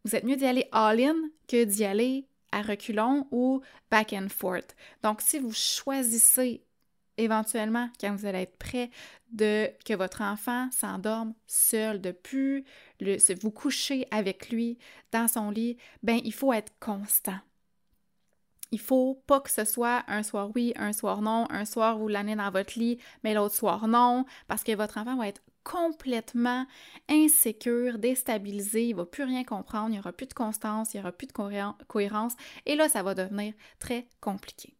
Vous 0.03 0.15
êtes 0.15 0.23
mieux 0.23 0.35
d'y 0.35 0.45
aller 0.45 0.67
all-in 0.71 1.15
que 1.47 1.63
d'y 1.63 1.85
aller 1.85 2.27
à 2.51 2.63
reculons 2.63 3.27
ou 3.31 3.61
back 3.91 4.11
and 4.13 4.29
forth. 4.29 4.75
Donc, 5.03 5.21
si 5.21 5.37
vous 5.37 5.53
choisissez 5.53 6.65
éventuellement, 7.17 7.89
quand 8.01 8.15
vous 8.15 8.25
allez 8.25 8.39
être 8.39 8.57
prêt, 8.57 8.89
de 9.31 9.69
que 9.85 9.93
votre 9.93 10.21
enfant 10.21 10.69
s'endorme 10.71 11.33
seul, 11.45 12.01
de 12.01 12.11
plus 12.11 12.65
vous 13.41 13.51
coucher 13.51 14.07
avec 14.09 14.49
lui 14.49 14.79
dans 15.11 15.27
son 15.27 15.51
lit, 15.51 15.77
ben 16.01 16.19
il 16.23 16.33
faut 16.33 16.53
être 16.53 16.73
constant. 16.79 17.39
Il 18.71 18.79
faut 18.79 19.21
pas 19.27 19.39
que 19.39 19.51
ce 19.51 19.63
soit 19.63 20.03
un 20.07 20.23
soir 20.23 20.49
oui, 20.55 20.73
un 20.75 20.91
soir 20.91 21.21
non, 21.21 21.45
un 21.49 21.65
soir 21.65 21.97
vous 21.97 22.07
l'amenez 22.07 22.35
dans 22.35 22.51
votre 22.51 22.77
lit, 22.77 22.99
mais 23.23 23.33
l'autre 23.33 23.55
soir 23.55 23.87
non, 23.87 24.25
parce 24.47 24.63
que 24.63 24.75
votre 24.75 24.97
enfant 24.97 25.15
va 25.15 25.27
être 25.27 25.41
complètement 25.67 26.65
insécure, 27.09 27.99
déstabilisé, 27.99 28.87
il 28.87 28.95
va 28.95 29.05
plus 29.05 29.23
rien 29.23 29.43
comprendre, 29.43 29.89
il 29.89 29.93
n'y 29.93 29.99
aura 29.99 30.13
plus 30.13 30.27
de 30.27 30.33
constance, 30.33 30.93
il 30.93 30.97
n'y 30.97 31.01
aura 31.01 31.11
plus 31.11 31.27
de 31.27 31.33
cohérence, 31.87 32.33
et 32.65 32.75
là, 32.75 32.87
ça 32.87 33.03
va 33.03 33.13
devenir 33.13 33.53
très 33.77 34.07
compliqué. 34.21 34.73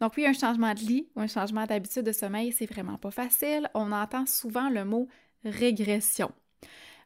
Donc 0.00 0.14
oui, 0.16 0.26
un 0.26 0.32
changement 0.32 0.72
de 0.72 0.80
lit 0.80 1.08
ou 1.14 1.20
un 1.20 1.26
changement 1.26 1.66
d'habitude 1.66 2.02
de 2.02 2.12
sommeil, 2.12 2.50
c'est 2.52 2.66
vraiment 2.66 2.96
pas 2.96 3.10
facile. 3.10 3.70
On 3.74 3.92
entend 3.92 4.26
souvent 4.26 4.68
le 4.68 4.84
mot 4.84 5.06
régression. 5.44 6.32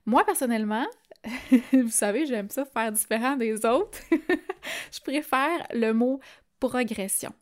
Moi, 0.06 0.24
personnellement, 0.24 0.86
vous 1.72 1.90
savez, 1.90 2.26
j'aime 2.26 2.48
ça 2.48 2.64
faire 2.64 2.92
différent 2.92 3.36
des 3.36 3.66
autres. 3.66 3.98
je 4.92 5.00
préfère 5.00 5.66
le 5.72 5.92
mot 5.92 6.20
progression. 6.60 7.32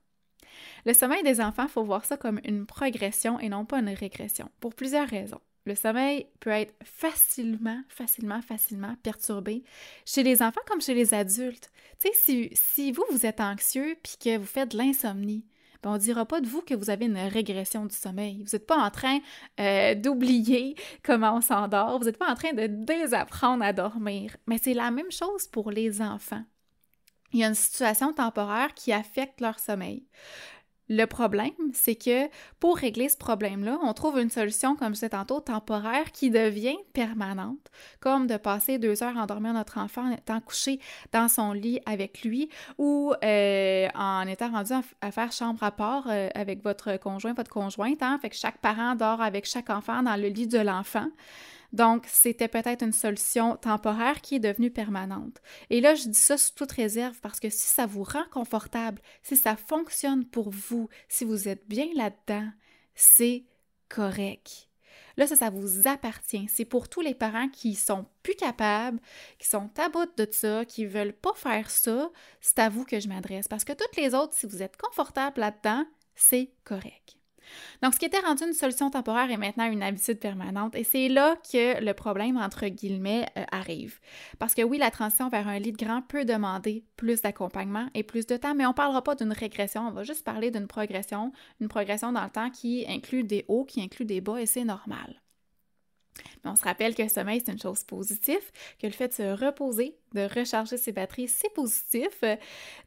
Le 0.84 0.92
sommeil 0.92 1.22
des 1.22 1.40
enfants, 1.40 1.68
faut 1.68 1.84
voir 1.84 2.04
ça 2.04 2.16
comme 2.16 2.40
une 2.44 2.66
progression 2.66 3.38
et 3.40 3.48
non 3.48 3.64
pas 3.64 3.78
une 3.78 3.88
régression, 3.88 4.50
pour 4.60 4.74
plusieurs 4.74 5.08
raisons. 5.08 5.40
Le 5.66 5.74
sommeil 5.74 6.26
peut 6.38 6.50
être 6.50 6.74
facilement, 6.84 7.82
facilement, 7.88 8.40
facilement 8.40 8.94
perturbé 9.02 9.64
chez 10.04 10.22
les 10.22 10.40
enfants 10.40 10.60
comme 10.68 10.80
chez 10.80 10.94
les 10.94 11.12
adultes. 11.12 11.70
Tu 11.98 12.08
sais, 12.08 12.14
si, 12.14 12.50
si, 12.52 12.92
vous, 12.92 13.04
vous 13.10 13.26
êtes 13.26 13.40
anxieux 13.40 13.96
puis 14.00 14.14
que 14.22 14.38
vous 14.38 14.46
faites 14.46 14.70
de 14.70 14.78
l'insomnie, 14.78 15.44
ben 15.82 15.90
on 15.90 15.94
ne 15.94 15.98
dira 15.98 16.24
pas 16.24 16.40
de 16.40 16.46
vous 16.46 16.62
que 16.62 16.74
vous 16.74 16.88
avez 16.88 17.06
une 17.06 17.18
régression 17.18 17.84
du 17.84 17.94
sommeil. 17.96 18.44
Vous 18.44 18.56
n'êtes 18.56 18.66
pas 18.66 18.78
en 18.78 18.90
train 18.90 19.18
euh, 19.58 19.96
d'oublier 19.96 20.76
comment 21.02 21.36
on 21.36 21.40
s'endort. 21.40 21.98
Vous 21.98 22.04
n'êtes 22.04 22.18
pas 22.18 22.30
en 22.30 22.36
train 22.36 22.52
de 22.52 22.66
désapprendre 22.68 23.64
à 23.64 23.72
dormir. 23.72 24.36
Mais 24.46 24.58
c'est 24.58 24.74
la 24.74 24.92
même 24.92 25.10
chose 25.10 25.48
pour 25.48 25.72
les 25.72 26.00
enfants. 26.00 26.44
Il 27.32 27.40
y 27.40 27.44
a 27.44 27.48
une 27.48 27.54
situation 27.54 28.12
temporaire 28.12 28.74
qui 28.74 28.92
affecte 28.92 29.40
leur 29.40 29.58
sommeil. 29.58 30.06
Le 30.88 31.04
problème, 31.06 31.50
c'est 31.72 31.96
que 31.96 32.28
pour 32.60 32.76
régler 32.76 33.08
ce 33.08 33.16
problème-là, 33.16 33.78
on 33.82 33.92
trouve 33.92 34.20
une 34.20 34.30
solution, 34.30 34.76
comme 34.76 34.90
je 34.90 34.94
disais 34.94 35.08
tantôt, 35.08 35.40
temporaire 35.40 36.12
qui 36.12 36.30
devient 36.30 36.76
permanente, 36.92 37.72
comme 37.98 38.28
de 38.28 38.36
passer 38.36 38.78
deux 38.78 39.02
heures 39.02 39.18
à 39.18 39.22
endormir 39.22 39.52
notre 39.52 39.78
enfant 39.78 40.08
en 40.08 40.12
étant 40.12 40.40
couché 40.40 40.78
dans 41.12 41.26
son 41.26 41.52
lit 41.52 41.80
avec 41.86 42.22
lui 42.22 42.50
ou 42.78 43.12
euh, 43.24 43.88
en 43.96 44.28
étant 44.28 44.52
rendu 44.52 44.72
à, 45.00 45.10
faire 45.10 45.32
chambre 45.32 45.60
à 45.64 45.72
part 45.72 46.04
euh, 46.08 46.28
avec 46.36 46.62
votre 46.62 46.96
conjoint, 46.98 47.32
votre 47.32 47.50
conjointe. 47.50 48.00
Hein? 48.02 48.20
Fait 48.22 48.30
que 48.30 48.36
chaque 48.36 48.58
parent 48.58 48.94
dort 48.94 49.20
avec 49.20 49.44
chaque 49.44 49.70
enfant 49.70 50.04
dans 50.04 50.16
le 50.16 50.28
lit 50.28 50.46
de 50.46 50.58
l'enfant. 50.58 51.08
Donc, 51.72 52.04
c'était 52.08 52.48
peut-être 52.48 52.82
une 52.82 52.92
solution 52.92 53.56
temporaire 53.56 54.20
qui 54.20 54.36
est 54.36 54.40
devenue 54.40 54.70
permanente. 54.70 55.40
Et 55.70 55.80
là, 55.80 55.94
je 55.94 56.08
dis 56.08 56.18
ça 56.18 56.38
sous 56.38 56.54
toute 56.54 56.72
réserve 56.72 57.18
parce 57.20 57.40
que 57.40 57.50
si 57.50 57.66
ça 57.66 57.86
vous 57.86 58.02
rend 58.02 58.24
confortable, 58.30 59.02
si 59.22 59.36
ça 59.36 59.56
fonctionne 59.56 60.24
pour 60.24 60.50
vous, 60.50 60.88
si 61.08 61.24
vous 61.24 61.48
êtes 61.48 61.66
bien 61.68 61.88
là-dedans, 61.94 62.50
c'est 62.94 63.44
correct. 63.88 64.68
Là, 65.16 65.26
ça, 65.26 65.36
ça 65.36 65.50
vous 65.50 65.88
appartient. 65.88 66.46
C'est 66.48 66.64
pour 66.64 66.88
tous 66.88 67.00
les 67.00 67.14
parents 67.14 67.48
qui 67.48 67.74
sont 67.74 68.06
plus 68.22 68.34
capables, 68.34 69.00
qui 69.38 69.48
sont 69.48 69.70
à 69.78 69.88
bout 69.88 70.08
de 70.16 70.28
ça, 70.30 70.64
qui 70.66 70.84
veulent 70.84 71.14
pas 71.14 71.32
faire 71.34 71.70
ça. 71.70 72.10
C'est 72.40 72.58
à 72.58 72.68
vous 72.68 72.84
que 72.84 73.00
je 73.00 73.08
m'adresse. 73.08 73.48
Parce 73.48 73.64
que 73.64 73.72
toutes 73.72 73.96
les 73.96 74.14
autres, 74.14 74.34
si 74.34 74.46
vous 74.46 74.62
êtes 74.62 74.76
confortable 74.76 75.40
là-dedans, 75.40 75.86
c'est 76.14 76.50
correct. 76.64 77.16
Donc, 77.82 77.94
ce 77.94 77.98
qui 77.98 78.04
était 78.06 78.20
rendu 78.20 78.44
une 78.44 78.52
solution 78.52 78.90
temporaire 78.90 79.30
est 79.30 79.36
maintenant 79.36 79.70
une 79.70 79.82
habitude 79.82 80.18
permanente 80.18 80.74
et 80.74 80.84
c'est 80.84 81.08
là 81.08 81.36
que 81.52 81.82
le 81.82 81.94
problème, 81.94 82.36
entre 82.36 82.66
guillemets, 82.68 83.26
euh, 83.36 83.44
arrive. 83.52 84.00
Parce 84.38 84.54
que 84.54 84.62
oui, 84.62 84.78
la 84.78 84.90
transition 84.90 85.28
vers 85.28 85.48
un 85.48 85.58
lit 85.58 85.72
de 85.72 85.84
grand 85.84 86.02
peut 86.02 86.24
demander 86.24 86.84
plus 86.96 87.22
d'accompagnement 87.22 87.88
et 87.94 88.02
plus 88.02 88.26
de 88.26 88.36
temps, 88.36 88.54
mais 88.54 88.66
on 88.66 88.70
ne 88.70 88.74
parlera 88.74 89.02
pas 89.02 89.14
d'une 89.14 89.32
régression, 89.32 89.86
on 89.88 89.90
va 89.90 90.02
juste 90.02 90.24
parler 90.24 90.50
d'une 90.50 90.66
progression, 90.66 91.32
une 91.60 91.68
progression 91.68 92.12
dans 92.12 92.24
le 92.24 92.30
temps 92.30 92.50
qui 92.50 92.84
inclut 92.88 93.24
des 93.24 93.44
hauts, 93.48 93.64
qui 93.64 93.82
inclut 93.82 94.04
des 94.04 94.20
bas 94.20 94.40
et 94.40 94.46
c'est 94.46 94.64
normal. 94.64 95.20
Mais 96.44 96.50
on 96.50 96.56
se 96.56 96.64
rappelle 96.64 96.94
que 96.94 97.02
le 97.02 97.08
sommeil, 97.08 97.42
c'est 97.44 97.52
une 97.52 97.60
chose 97.60 97.84
positive, 97.84 98.40
que 98.80 98.86
le 98.86 98.92
fait 98.92 99.08
de 99.08 99.12
se 99.14 99.44
reposer, 99.44 99.96
de 100.14 100.22
recharger 100.22 100.76
ses 100.76 100.92
batteries, 100.92 101.28
c'est 101.28 101.52
positif. 101.52 102.24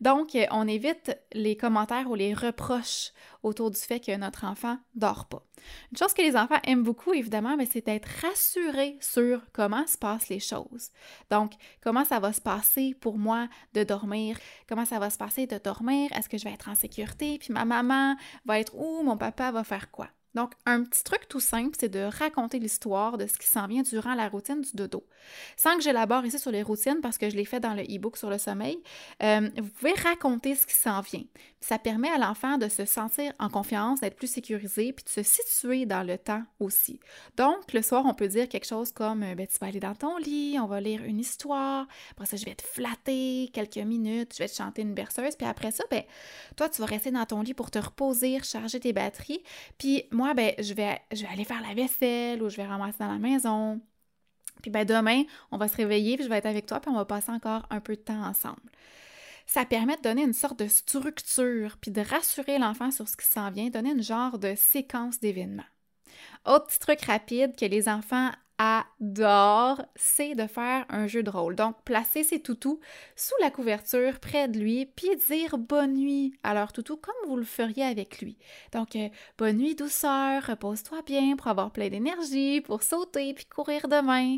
Donc, 0.02 0.38
on 0.52 0.68
évite 0.68 1.18
les 1.34 1.56
commentaires 1.58 2.10
ou 2.10 2.16
les 2.16 2.34
reproches 2.34 3.12
autour 3.44 3.72
du 3.72 3.80
fait 3.80 4.00
que 4.00 4.16
notre 4.18 4.46
enfant 4.46 4.78
dort 4.96 5.28
pas. 5.28 5.46
Une 5.92 5.98
chose 5.98 6.14
que 6.14 6.22
les 6.22 6.36
enfants 6.36 6.60
aiment 6.64 6.84
beaucoup, 6.84 7.14
évidemment, 7.14 7.56
c'est 7.70 7.86
d'être 7.86 8.08
rassurés 8.22 8.98
sur 9.02 9.42
comment 9.52 9.86
se 9.88 9.98
passent 9.98 10.30
les 10.30 10.40
choses. 10.40 10.90
Donc, 11.30 11.54
comment 11.82 12.06
ça 12.06 12.20
va 12.20 12.34
se 12.34 12.42
passer 12.42 12.96
pour 13.00 13.18
moi 13.18 13.48
de 13.74 13.84
dormir? 13.84 14.38
Comment 14.68 14.86
ça 14.86 15.00
va 15.00 15.10
se 15.10 15.18
passer 15.18 15.48
de 15.48 15.58
dormir? 15.58 16.12
Est-ce 16.14 16.30
que 16.30 16.38
je 16.38 16.46
vais 16.46 16.54
être 16.54 16.70
en 16.70 16.76
sécurité? 16.76 17.38
Puis 17.40 17.54
ma 17.54 17.66
maman 17.66 18.16
va 18.46 18.60
être 18.60 18.76
où? 18.76 19.04
Mon 19.04 19.18
papa 19.18 19.52
va 19.52 19.64
faire 19.64 19.92
quoi? 19.92 20.08
Donc, 20.36 20.54
un 20.66 20.84
petit 20.84 21.04
truc 21.04 21.28
tout 21.28 21.40
simple, 21.40 21.76
c'est 21.80 21.90
de 21.90 22.00
raconter 22.00 22.60
l'histoire 22.60 23.18
de 23.18 23.26
ce 23.26 23.38
qui 23.38 23.48
s'en 23.48 23.68
vient 23.68 23.82
durant 23.82 24.14
la 24.14 24.30
routine 24.30 24.62
du 24.62 24.72
dodo. 24.74 25.06
Sans 25.58 25.76
que 25.76 25.82
j'élabore 25.82 26.26
ici 26.26 26.40
sur 26.40 26.52
les 26.52 26.64
routines, 26.64 27.00
parce 27.02 27.18
que 27.18 27.30
je 27.30 27.36
l'ai 27.36 27.46
fait 27.46 27.60
dans 27.60 27.74
le 27.74 27.84
e-book 27.84 28.18
sur 28.18 28.30
le 28.30 28.38
sommeil, 28.38 28.80
euh, 29.24 29.50
vous 29.58 29.70
pouvez 29.70 29.94
raconter 29.94 30.56
ce 30.56 30.66
qui 30.66 30.76
s'en 30.76 31.02
vient. 31.02 31.24
Ça 31.62 31.78
permet 31.78 32.10
à 32.10 32.18
l'enfant 32.18 32.58
de 32.58 32.70
se 32.70 32.86
sentir 32.86 33.34
en 33.40 33.50
confiance, 33.50 34.02
d'être 34.02 34.16
plus 34.16 34.32
sécurisé, 34.32 34.94
puis 34.94 35.04
de 35.04 35.10
se 35.10 35.24
situer 35.24 35.86
dans 35.86 36.04
le 36.04 36.18
temps 36.18 36.44
aussi. 36.60 37.00
Donc, 37.36 37.74
le 37.74 37.82
soir, 37.82 38.06
on 38.06 38.14
peut 38.14 38.28
dire 38.28 38.48
quelque 38.48 38.68
chose 38.68 38.92
comme 38.92 39.24
euh, 39.24 39.36
ben, 39.36 39.48
Tu 39.48 39.58
vas 39.60 39.68
aller 39.68 39.80
dans 39.80 39.96
ton 39.96 40.18
lit, 40.18 40.58
on 40.60 40.68
va 40.68 40.80
lire 40.80 41.04
une 41.04 41.20
histoire, 41.20 41.88
après 42.12 42.26
ça, 42.26 42.38
je 42.38 42.46
vais 42.46 42.56
te 42.56 42.64
flatter 42.64 43.50
quelques 43.54 43.78
minutes, 43.78 44.34
je 44.34 44.44
vais 44.44 44.50
te 44.50 44.56
chanter 44.56 44.84
une 44.84 44.94
berceuse, 44.94 45.36
puis 45.36 45.48
après 45.48 45.72
ça, 45.72 45.84
ben, 45.90 46.04
toi, 46.56 46.70
tu 46.70 46.82
vas 46.82 46.88
rester 46.88 47.12
dans 47.12 47.26
ton 47.26 47.42
lit 47.42 47.54
pour 47.54 47.72
te 47.72 47.80
reposer, 47.80 48.38
recharger 48.38 48.80
tes 48.80 48.94
batteries, 48.94 49.44
puis 49.78 50.04
ben, 50.34 50.54
je 50.60 50.74
vais, 50.74 51.00
je 51.12 51.22
vais 51.24 51.28
aller 51.32 51.46
faire 51.46 51.62
la 51.62 51.74
vaisselle 51.74 52.42
ou 52.42 52.50
je 52.50 52.58
vais 52.58 52.66
ramasser 52.66 52.98
dans 53.00 53.12
la 53.12 53.20
maison. 53.20 53.82
Puis 54.62 54.72
ben, 54.72 54.86
demain, 54.86 55.24
on 55.52 55.58
va 55.58 55.68
se 55.68 55.76
réveiller, 55.76 56.16
puis 56.16 56.26
je 56.26 56.30
vais 56.30 56.38
être 56.38 56.46
avec 56.46 56.66
toi, 56.66 56.80
puis 56.80 56.92
on 56.92 56.96
va 56.96 57.06
passer 57.06 57.32
encore 57.32 57.66
un 57.70 57.80
peu 57.80 57.96
de 57.96 58.02
temps 58.02 58.24
ensemble. 58.24 58.62
Ça 59.46 59.66
permet 59.66 59.96
de 59.98 60.02
donner 60.02 60.24
une 60.24 60.34
sorte 60.34 60.60
de 60.60 60.68
structure, 60.68 61.78
puis 61.82 61.92
de 61.92 62.02
rassurer 62.02 62.60
l'enfant 62.60 62.92
sur 62.92 63.08
ce 63.08 63.18
qui 63.18 63.26
s'en 63.26 63.50
vient, 63.50 63.70
donner 63.70 63.92
une 63.92 64.04
genre 64.04 64.38
de 64.38 64.54
séquence 64.56 65.20
d'événements. 65.20 65.64
Autre 66.46 66.68
petit 66.68 66.80
truc 66.80 67.02
rapide 67.02 67.56
que 67.56 67.66
les 67.66 67.90
enfants 67.90 68.32
adore, 68.60 69.82
c'est 69.96 70.36
de 70.36 70.46
faire 70.46 70.86
un 70.90 71.08
jeu 71.08 71.24
de 71.24 71.30
rôle. 71.30 71.56
Donc, 71.56 71.82
placer 71.86 72.24
ses 72.24 72.42
toutous 72.42 72.80
sous 73.16 73.34
la 73.42 73.50
couverture 73.50 74.20
près 74.20 74.50
de 74.50 74.60
lui, 74.60 74.86
puis 74.86 75.10
dire 75.30 75.58
bonne 75.58 75.94
nuit 75.94 76.34
à 76.44 76.54
leur 76.54 76.74
toutou 76.74 76.98
comme 76.98 77.30
vous 77.30 77.38
le 77.38 77.46
feriez 77.46 77.86
avec 77.86 78.20
lui. 78.22 78.38
Donc, 78.74 78.98
euh, 78.98 79.08
bonne 79.38 79.58
nuit 79.58 79.76
douceur, 79.76 80.46
repose-toi 80.46 81.02
bien 81.04 81.38
pour 81.38 81.48
avoir 81.48 81.72
plein 81.72 81.88
d'énergie, 81.88 82.60
pour 82.60 82.84
sauter 82.84 83.34
puis 83.34 83.46
courir 83.46 83.88
demain. 83.88 84.38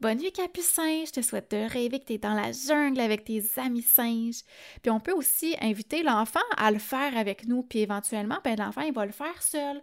Bonne 0.00 0.18
nuit 0.18 0.32
Capucin, 0.32 1.04
je 1.06 1.12
te 1.12 1.22
souhaite 1.22 1.52
de 1.52 1.72
rêver 1.72 2.00
que 2.00 2.06
tu 2.06 2.14
es 2.14 2.18
dans 2.18 2.34
la 2.34 2.50
jungle 2.50 2.98
avec 2.98 3.22
tes 3.22 3.44
amis 3.58 3.82
singes. 3.82 4.42
Puis 4.82 4.90
on 4.90 4.98
peut 4.98 5.12
aussi 5.12 5.54
inviter 5.60 6.02
l'enfant 6.02 6.40
à 6.56 6.72
le 6.72 6.80
faire 6.80 7.16
avec 7.16 7.46
nous, 7.46 7.62
puis 7.62 7.78
éventuellement, 7.78 8.38
ben, 8.42 8.58
l'enfant, 8.58 8.80
il 8.80 8.92
va 8.92 9.06
le 9.06 9.12
faire 9.12 9.40
seul. 9.40 9.80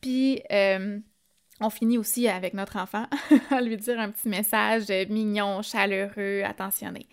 Puis... 0.00 0.40
Euh, 0.52 1.00
on 1.60 1.70
finit 1.70 1.98
aussi 1.98 2.28
avec 2.28 2.54
notre 2.54 2.76
enfant 2.76 3.06
à 3.50 3.60
lui 3.60 3.76
dire 3.76 3.98
un 3.98 4.10
petit 4.10 4.28
message 4.28 4.88
mignon, 5.08 5.62
chaleureux, 5.62 6.42
attentionné. 6.44 7.06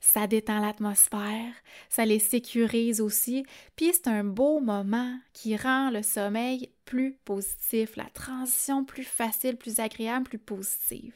Ça 0.00 0.26
détend 0.26 0.60
l'atmosphère, 0.60 1.52
ça 1.88 2.04
les 2.04 2.18
sécurise 2.18 3.00
aussi, 3.00 3.44
puis 3.74 3.92
c'est 3.92 4.08
un 4.08 4.24
beau 4.24 4.60
moment 4.60 5.18
qui 5.32 5.56
rend 5.56 5.90
le 5.90 6.02
sommeil 6.02 6.70
plus 6.84 7.14
positif, 7.24 7.96
la 7.96 8.08
transition 8.12 8.84
plus 8.84 9.04
facile, 9.04 9.56
plus 9.56 9.80
agréable, 9.80 10.28
plus 10.28 10.38
positive. 10.38 11.12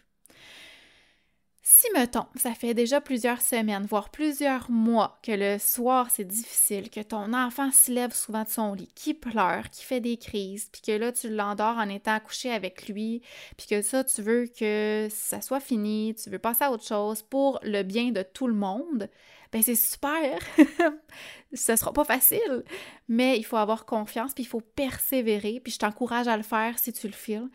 Si, 1.62 1.86
mettons, 1.92 2.24
ça 2.36 2.54
fait 2.54 2.72
déjà 2.72 3.02
plusieurs 3.02 3.42
semaines, 3.42 3.84
voire 3.84 4.08
plusieurs 4.08 4.70
mois 4.70 5.18
que 5.22 5.32
le 5.32 5.58
soir 5.58 6.08
c'est 6.10 6.24
difficile, 6.24 6.88
que 6.88 7.00
ton 7.00 7.34
enfant 7.34 7.70
se 7.70 7.92
lève 7.92 8.14
souvent 8.14 8.44
de 8.44 8.48
son 8.48 8.72
lit, 8.72 8.90
qui 8.94 9.12
pleure, 9.12 9.68
qui 9.68 9.84
fait 9.84 10.00
des 10.00 10.16
crises, 10.16 10.70
puis 10.72 10.80
que 10.80 10.92
là 10.92 11.12
tu 11.12 11.28
l'endors 11.28 11.76
en 11.76 11.90
étant 11.90 12.18
couché 12.20 12.50
avec 12.50 12.88
lui, 12.88 13.20
puis 13.58 13.66
que 13.66 13.82
ça 13.82 14.04
tu 14.04 14.22
veux 14.22 14.46
que 14.46 15.08
ça 15.10 15.42
soit 15.42 15.60
fini, 15.60 16.14
tu 16.14 16.30
veux 16.30 16.38
passer 16.38 16.64
à 16.64 16.72
autre 16.72 16.86
chose 16.86 17.20
pour 17.22 17.60
le 17.62 17.82
bien 17.82 18.10
de 18.10 18.22
tout 18.22 18.46
le 18.46 18.54
monde, 18.54 19.10
ben 19.52 19.62
c'est 19.62 19.74
super. 19.74 20.38
Ce 21.52 21.76
sera 21.76 21.92
pas 21.92 22.04
facile, 22.04 22.64
mais 23.08 23.36
il 23.36 23.44
faut 23.44 23.56
avoir 23.56 23.84
confiance, 23.84 24.32
puis 24.32 24.44
il 24.44 24.46
faut 24.46 24.62
persévérer, 24.62 25.60
puis 25.62 25.72
je 25.74 25.78
t'encourage 25.78 26.26
à 26.28 26.38
le 26.38 26.42
faire 26.42 26.78
si 26.78 26.92
tu 26.92 27.06
le 27.06 27.12
files. 27.12 27.50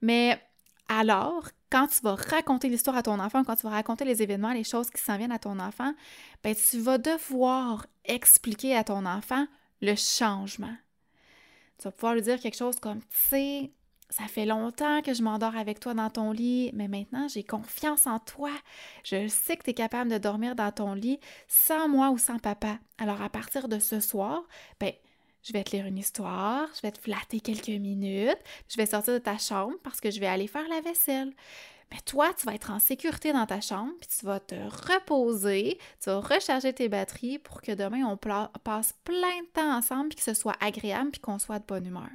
Mais 0.00 0.40
alors, 0.88 1.50
quand 1.70 1.86
tu 1.86 2.00
vas 2.02 2.14
raconter 2.14 2.68
l'histoire 2.68 2.96
à 2.96 3.02
ton 3.02 3.18
enfant, 3.20 3.44
quand 3.44 3.56
tu 3.56 3.62
vas 3.62 3.70
raconter 3.70 4.04
les 4.04 4.22
événements, 4.22 4.52
les 4.52 4.64
choses 4.64 4.90
qui 4.90 5.00
s'en 5.00 5.16
viennent 5.16 5.32
à 5.32 5.38
ton 5.38 5.58
enfant, 5.60 5.92
ben, 6.42 6.54
tu 6.54 6.78
vas 6.78 6.98
devoir 6.98 7.86
expliquer 8.04 8.76
à 8.76 8.84
ton 8.84 9.06
enfant 9.06 9.46
le 9.80 9.94
changement. 9.94 10.74
Tu 11.78 11.84
vas 11.84 11.92
pouvoir 11.92 12.14
lui 12.14 12.22
dire 12.22 12.40
quelque 12.40 12.56
chose 12.56 12.78
comme, 12.80 13.00
tu 13.00 13.06
sais, 13.10 13.70
ça 14.10 14.24
fait 14.24 14.44
longtemps 14.44 15.02
que 15.02 15.14
je 15.14 15.22
m'endors 15.22 15.56
avec 15.56 15.78
toi 15.78 15.94
dans 15.94 16.10
ton 16.10 16.32
lit, 16.32 16.70
mais 16.74 16.88
maintenant 16.88 17.28
j'ai 17.28 17.44
confiance 17.44 18.06
en 18.06 18.18
toi. 18.18 18.50
Je 19.04 19.28
sais 19.28 19.56
que 19.56 19.62
tu 19.62 19.70
es 19.70 19.74
capable 19.74 20.10
de 20.10 20.18
dormir 20.18 20.56
dans 20.56 20.72
ton 20.72 20.94
lit 20.94 21.20
sans 21.46 21.88
moi 21.88 22.10
ou 22.10 22.18
sans 22.18 22.38
papa. 22.38 22.78
Alors 22.98 23.22
à 23.22 23.30
partir 23.30 23.68
de 23.68 23.78
ce 23.78 24.00
soir, 24.00 24.42
ben 24.80 24.92
je 25.42 25.52
vais 25.52 25.64
te 25.64 25.74
lire 25.76 25.86
une 25.86 25.98
histoire, 25.98 26.68
je 26.74 26.82
vais 26.82 26.92
te 26.92 26.98
flatter 26.98 27.40
quelques 27.40 27.68
minutes, 27.68 28.38
je 28.68 28.76
vais 28.76 28.86
sortir 28.86 29.14
de 29.14 29.18
ta 29.18 29.38
chambre 29.38 29.76
parce 29.82 30.00
que 30.00 30.10
je 30.10 30.20
vais 30.20 30.26
aller 30.26 30.46
faire 30.46 30.68
la 30.68 30.80
vaisselle. 30.80 31.32
Mais 31.92 32.00
toi, 32.04 32.32
tu 32.38 32.46
vas 32.46 32.54
être 32.54 32.70
en 32.70 32.78
sécurité 32.78 33.32
dans 33.32 33.46
ta 33.46 33.60
chambre, 33.60 33.92
puis 34.00 34.08
tu 34.18 34.24
vas 34.24 34.40
te 34.40 34.54
reposer, 34.54 35.78
tu 36.00 36.10
vas 36.10 36.20
recharger 36.20 36.72
tes 36.72 36.88
batteries 36.88 37.38
pour 37.38 37.60
que 37.62 37.72
demain, 37.72 38.04
on 38.04 38.16
passe 38.16 38.94
plein 39.04 39.40
de 39.42 39.48
temps 39.52 39.76
ensemble, 39.76 40.10
puis 40.10 40.18
que 40.18 40.24
ce 40.24 40.34
soit 40.34 40.56
agréable, 40.60 41.10
puis 41.10 41.20
qu'on 41.20 41.38
soit 41.38 41.58
de 41.58 41.64
bonne 41.66 41.86
humeur. 41.86 42.10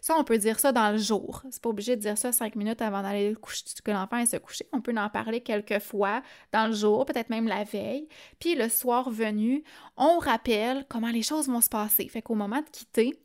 Ça, 0.00 0.14
on 0.16 0.24
peut 0.24 0.38
dire 0.38 0.60
ça 0.60 0.70
dans 0.70 0.92
le 0.92 0.98
jour. 0.98 1.42
C'est 1.50 1.60
pas 1.60 1.70
obligé 1.70 1.96
de 1.96 2.00
dire 2.00 2.16
ça 2.16 2.30
cinq 2.30 2.54
minutes 2.54 2.80
avant 2.80 3.02
d'aller 3.02 3.34
coucher, 3.34 3.64
que 3.84 3.90
l'enfant 3.90 4.24
se 4.24 4.36
coucher. 4.36 4.64
On 4.72 4.80
peut 4.80 4.94
en 4.96 5.08
parler 5.08 5.40
quelques 5.40 5.80
fois 5.80 6.22
dans 6.52 6.68
le 6.68 6.74
jour, 6.74 7.04
peut-être 7.06 7.30
même 7.30 7.48
la 7.48 7.64
veille. 7.64 8.06
Puis 8.38 8.54
le 8.54 8.68
soir 8.68 9.10
venu, 9.10 9.64
on 9.96 10.18
rappelle 10.18 10.86
comment 10.88 11.10
les 11.10 11.22
choses 11.22 11.48
vont 11.48 11.60
se 11.60 11.68
passer. 11.68 12.06
Fait 12.08 12.22
qu'au 12.22 12.36
moment 12.36 12.60
de 12.60 12.70
quitter, 12.70 13.18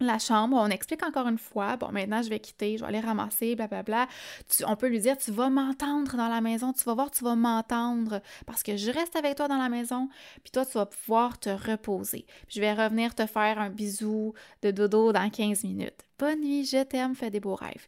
la 0.00 0.18
chambre, 0.18 0.56
on 0.56 0.68
explique 0.68 1.02
encore 1.02 1.26
une 1.26 1.38
fois, 1.38 1.76
bon, 1.76 1.90
maintenant 1.90 2.22
je 2.22 2.28
vais 2.28 2.38
quitter, 2.38 2.76
je 2.76 2.82
vais 2.82 2.88
aller 2.88 3.00
ramasser, 3.00 3.56
blablabla. 3.56 4.08
Tu, 4.48 4.64
on 4.64 4.76
peut 4.76 4.88
lui 4.88 5.00
dire, 5.00 5.16
tu 5.16 5.30
vas 5.30 5.48
m'entendre 5.48 6.16
dans 6.16 6.28
la 6.28 6.40
maison, 6.40 6.72
tu 6.72 6.84
vas 6.84 6.94
voir, 6.94 7.10
tu 7.10 7.24
vas 7.24 7.34
m'entendre 7.34 8.20
parce 8.46 8.62
que 8.62 8.76
je 8.76 8.90
reste 8.90 9.16
avec 9.16 9.36
toi 9.36 9.48
dans 9.48 9.56
la 9.56 9.68
maison, 9.68 10.08
puis 10.42 10.50
toi, 10.50 10.66
tu 10.66 10.72
vas 10.72 10.86
pouvoir 10.86 11.38
te 11.38 11.50
reposer. 11.50 12.26
je 12.48 12.60
vais 12.60 12.72
revenir 12.72 13.14
te 13.14 13.26
faire 13.26 13.58
un 13.58 13.70
bisou 13.70 14.34
de 14.62 14.70
dodo 14.70 15.12
dans 15.12 15.30
15 15.30 15.64
minutes. 15.64 16.04
Bonne 16.18 16.40
nuit, 16.40 16.64
je 16.64 16.82
t'aime, 16.82 17.14
fais 17.14 17.30
des 17.30 17.40
beaux 17.40 17.54
rêves. 17.54 17.86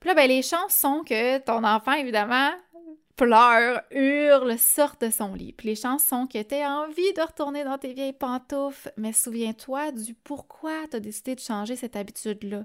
Puis 0.00 0.08
là, 0.08 0.14
ben, 0.14 0.28
les 0.28 0.42
chances 0.42 0.74
sont 0.74 1.02
que 1.04 1.38
ton 1.38 1.62
enfant, 1.62 1.92
évidemment, 1.92 2.50
pleure, 3.16 3.82
hurle, 3.90 4.58
sort 4.58 4.96
de 5.00 5.10
son 5.10 5.34
lit. 5.34 5.52
Puis 5.52 5.68
les 5.68 5.76
chances 5.76 6.04
sont 6.04 6.26
que 6.26 6.42
tu 6.42 6.54
envie 6.54 7.12
de 7.12 7.20
retourner 7.20 7.64
dans 7.64 7.76
tes 7.76 7.92
vieilles 7.92 8.14
pantoufles, 8.14 8.92
mais 8.96 9.12
souviens-toi 9.12 9.92
du 9.92 10.14
pourquoi 10.14 10.86
tu 10.90 10.96
as 10.96 11.00
décidé 11.00 11.34
de 11.34 11.40
changer 11.40 11.76
cette 11.76 11.96
habitude-là. 11.96 12.64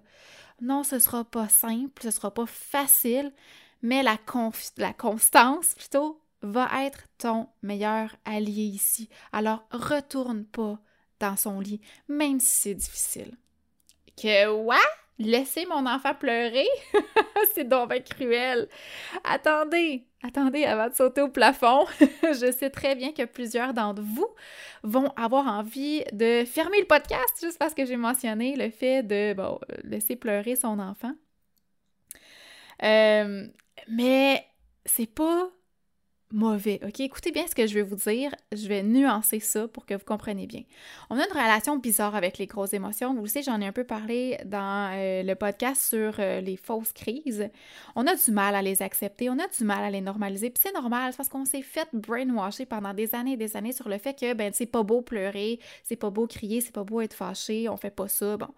Non, 0.62 0.84
ce 0.84 1.00
sera 1.00 1.26
pas 1.26 1.50
simple, 1.50 2.02
ce 2.02 2.12
sera 2.12 2.34
pas 2.34 2.46
facile, 2.46 3.34
mais 3.82 4.02
la, 4.02 4.18
la 4.78 4.94
constance, 4.94 5.76
plutôt, 5.76 6.22
va 6.42 6.86
être 6.86 7.04
ton 7.18 7.48
meilleur 7.62 8.16
allié 8.24 8.64
ici. 8.64 9.10
Alors, 9.34 9.68
retourne 9.72 10.46
pas 10.46 10.80
dans 11.20 11.36
son 11.36 11.60
lit, 11.60 11.82
même 12.08 12.40
si 12.40 12.62
c'est 12.62 12.76
difficile. 12.76 13.36
Que 14.16 14.48
what? 14.50 14.78
Laisser 15.18 15.66
mon 15.66 15.86
enfant 15.86 16.14
pleurer? 16.14 16.68
c'est 17.54 17.68
donc 17.68 18.04
cruel. 18.04 18.68
Attendez, 19.24 20.06
attendez 20.26 20.66
avant 20.66 20.90
de 20.90 20.94
sauter 20.94 21.22
au 21.22 21.30
plafond. 21.30 21.86
je 22.00 22.52
sais 22.58 22.70
très 22.70 22.96
bien 22.96 23.12
que 23.12 23.24
plusieurs 23.26 23.74
d'entre 23.74 24.02
vous 24.02 24.28
vont 24.84 25.10
avoir 25.16 25.48
envie 25.48 26.04
de 26.12 26.44
fermer 26.46 26.80
le 26.80 26.88
podcast 26.88 27.40
juste 27.42 27.58
parce 27.58 27.74
que 27.74 27.86
j'ai 27.86 27.98
mentionné 27.98 28.56
le 28.56 28.70
fait 28.70 29.04
de 29.04 29.34
bon, 29.34 29.60
laisser 29.84 30.16
pleurer 30.16 30.56
son 30.56 30.80
enfant. 30.80 31.14
Euh, 32.84 33.48
mais 33.88 34.46
c'est 34.86 35.12
pas 35.14 35.50
mauvais. 36.32 36.80
OK? 36.86 37.00
Écoutez 37.00 37.32
bien 37.32 37.46
ce 37.48 37.56
que 37.56 37.68
je 37.68 37.74
vais 37.74 37.82
vous 37.82 37.96
dire. 37.96 38.32
Je 38.52 38.68
vais 38.68 38.84
nuancer 38.84 39.40
ça 39.40 39.68
pour 39.68 39.86
que 39.86 39.94
vous 39.94 40.06
compreniez 40.06 40.48
bien. 40.48 40.64
On 41.10 41.18
a 41.18 41.26
une 41.26 41.32
relation 41.32 41.78
bizarre 41.78 42.16
avec 42.16 42.38
les 42.38 42.48
grosses 42.48 42.74
émotions. 42.74 43.14
Vous 43.14 43.24
le 43.24 43.28
savez, 43.28 43.44
j'en 43.44 43.62
ai 43.62 43.68
un 43.68 43.72
peu 43.72 43.84
parlé 43.84 44.38
dans 44.46 44.92
euh, 44.94 45.24
le 45.24 45.36
podcast 45.36 45.82
sur 45.82 46.16
euh, 46.20 46.42
les 46.42 46.58
fausses 46.58 46.94
crises. 46.94 47.50
On 47.96 48.08
a 48.08 48.16
du 48.16 48.32
mal 48.32 48.56
à 48.56 48.62
les 48.62 48.82
accepter, 48.82 49.30
on 49.30 49.40
a 49.40 49.48
du 49.48 49.64
mal 49.64 49.84
à 49.84 49.90
les 49.90 50.02
normaliser. 50.02 50.50
Puis 50.50 50.64
c'est 50.66 50.74
normal, 50.74 51.14
parce 51.16 51.30
qu'on 51.30 51.46
s'est 51.46 51.62
fait 51.62 51.88
brainwasher 51.94 52.66
pendant 52.66 52.94
des 52.94 53.16
années 53.16 53.34
et 53.34 53.38
des 53.38 53.56
années 53.56 53.74
sur 53.74 53.90
le 53.90 53.98
fait 53.98 54.20
que, 54.20 54.34
ben, 54.34 54.52
c'est 54.54 54.66
pas 54.66 54.84
beau 54.84 55.02
pleurer, 55.02 55.60
c'est 55.84 55.96
pas 55.96 56.10
beau 56.10 56.28
crier, 56.28 56.62
c'est 56.62 56.74
pas 56.74 56.84
beau 56.84 57.02
être 57.02 57.14
fâché, 57.14 57.70
on 57.70 57.78
fait 57.78 57.96
pas 57.96 58.08
ça. 58.08 58.38
Bon. 58.38 58.50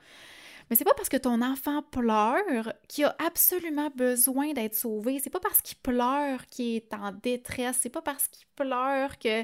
Mais 0.69 0.75
c'est 0.75 0.84
pas 0.84 0.93
parce 0.93 1.10
que 1.10 1.17
ton 1.17 1.41
enfant 1.41 1.82
pleure 1.82 2.73
qu'il 2.88 3.06
a 3.06 3.15
absolument 3.25 3.89
besoin 3.95 4.53
d'être 4.53 4.75
sauvé. 4.75 5.19
C'est 5.19 5.30
pas 5.30 5.39
parce 5.39 5.62
qu'il 5.62 5.77
pleure 5.77 6.45
qu'il 6.47 6.75
est 6.75 6.93
en 6.93 7.12
détresse. 7.12 7.77
C'est 7.82 7.89
pas 7.89 8.01
parce 8.01 8.27
qu'il 8.27 8.47
pleure 8.56 9.17
que 9.17 9.43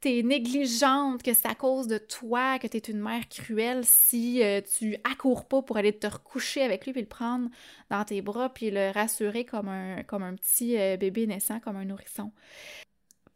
t'es 0.00 0.22
négligente, 0.22 1.22
que 1.22 1.32
c'est 1.34 1.46
à 1.46 1.54
cause 1.54 1.86
de 1.86 1.98
toi, 1.98 2.58
que 2.58 2.66
t'es 2.66 2.78
une 2.78 3.00
mère 3.00 3.28
cruelle 3.28 3.84
si 3.84 4.42
euh, 4.42 4.60
tu 4.60 4.96
accours 5.04 5.46
pas 5.46 5.62
pour 5.62 5.76
aller 5.76 5.96
te 5.96 6.06
recoucher 6.06 6.62
avec 6.62 6.84
lui 6.84 6.92
puis 6.92 7.02
le 7.02 7.08
prendre 7.08 7.48
dans 7.90 8.04
tes 8.04 8.20
bras 8.20 8.52
puis 8.52 8.70
le 8.70 8.90
rassurer 8.90 9.44
comme 9.44 9.68
un, 9.68 10.02
comme 10.02 10.22
un 10.22 10.34
petit 10.34 10.78
euh, 10.78 10.96
bébé 10.96 11.26
naissant, 11.26 11.60
comme 11.60 11.76
un 11.76 11.84
nourrisson. 11.84 12.32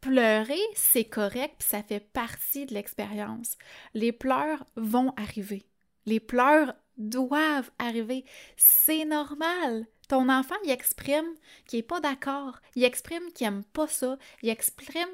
Pleurer, 0.01 0.59
c'est 0.75 1.05
correct, 1.05 1.55
puis 1.59 1.67
ça 1.67 1.83
fait 1.83 1.99
partie 1.99 2.65
de 2.65 2.73
l'expérience. 2.73 3.55
Les 3.93 4.11
pleurs 4.11 4.65
vont 4.75 5.13
arriver. 5.15 5.67
Les 6.07 6.19
pleurs 6.19 6.73
doivent 6.97 7.71
arriver. 7.79 8.25
C'est 8.57 9.05
normal. 9.05 9.85
Ton 10.07 10.27
enfant, 10.29 10.55
il 10.65 10.71
exprime 10.71 11.35
qu'il 11.65 11.79
n'est 11.79 11.83
pas 11.83 11.99
d'accord. 11.99 12.59
Il 12.75 12.83
exprime 12.83 13.31
qu'il 13.33 13.47
n'aime 13.47 13.63
pas 13.63 13.87
ça. 13.87 14.17
Il 14.41 14.49
exprime, 14.49 15.07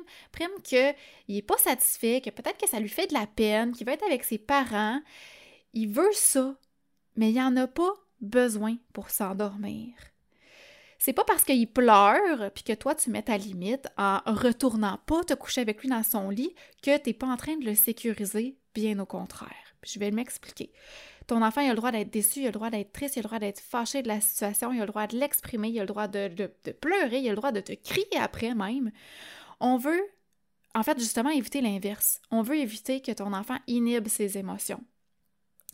qu'il 0.63 0.95
n'est 1.29 1.41
pas 1.41 1.57
satisfait, 1.57 2.21
que 2.21 2.31
peut-être 2.31 2.59
que 2.59 2.67
ça 2.67 2.79
lui 2.79 2.89
fait 2.89 3.07
de 3.07 3.13
la 3.13 3.27
peine, 3.27 3.73
qu'il 3.73 3.85
veut 3.85 3.93
être 3.93 4.05
avec 4.05 4.23
ses 4.23 4.39
parents. 4.39 4.99
Il 5.73 5.89
veut 5.89 6.13
ça, 6.13 6.55
mais 7.15 7.29
il 7.29 7.33
n'y 7.33 7.41
en 7.41 7.55
a 7.57 7.67
pas 7.67 7.93
besoin 8.21 8.77
pour 8.93 9.09
s'endormir. 9.09 9.93
C'est 10.99 11.13
pas 11.13 11.23
parce 11.23 11.43
qu'il 11.43 11.71
pleure 11.71 12.51
puis 12.53 12.63
que 12.63 12.73
toi 12.73 12.95
tu 12.95 13.11
mets 13.11 13.21
ta 13.21 13.37
limite 13.37 13.87
en 13.97 14.19
retournant 14.25 14.99
pas 15.05 15.23
te 15.23 15.35
coucher 15.35 15.61
avec 15.61 15.81
lui 15.81 15.89
dans 15.89 16.03
son 16.03 16.29
lit 16.29 16.55
que 16.81 16.97
tu 16.97 17.09
n'es 17.09 17.13
pas 17.13 17.27
en 17.27 17.37
train 17.37 17.55
de 17.55 17.65
le 17.65 17.75
sécuriser, 17.75 18.57
bien 18.73 18.97
au 18.99 19.05
contraire. 19.05 19.75
je 19.83 19.99
vais 19.99 20.11
m'expliquer. 20.11 20.71
Ton 21.27 21.41
enfant, 21.41 21.61
a 21.61 21.69
le 21.69 21.75
droit 21.75 21.91
d'être 21.91 22.09
déçu, 22.09 22.39
il 22.39 22.43
a 22.43 22.47
le 22.47 22.53
droit 22.53 22.69
d'être 22.69 22.93
triste, 22.93 23.17
il 23.17 23.19
a 23.19 23.21
le 23.23 23.27
droit 23.27 23.39
d'être 23.39 23.59
fâché 23.59 24.01
de 24.01 24.07
la 24.07 24.21
situation, 24.21 24.71
il 24.71 24.77
a 24.77 24.85
le 24.85 24.87
droit 24.87 25.07
de 25.07 25.17
l'exprimer, 25.17 25.67
il 25.67 25.77
a 25.77 25.81
le 25.81 25.87
droit 25.87 26.07
de, 26.07 26.29
pleurer, 26.79 27.19
il 27.19 27.27
a 27.27 27.31
le 27.31 27.35
droit 27.35 27.51
de 27.51 27.59
te 27.59 27.73
crier 27.73 28.17
après 28.17 28.55
même. 28.55 28.91
On 29.59 29.77
veut, 29.77 30.01
en 30.73 30.83
fait, 30.83 30.97
justement, 30.97 31.29
éviter 31.29 31.59
l'inverse. 31.59 32.21
On 32.31 32.43
veut 32.43 32.57
éviter 32.57 33.01
que 33.01 33.11
ton 33.11 33.33
enfant 33.33 33.57
inhibe 33.67 34.07
ses 34.07 34.37
émotions. 34.37 34.81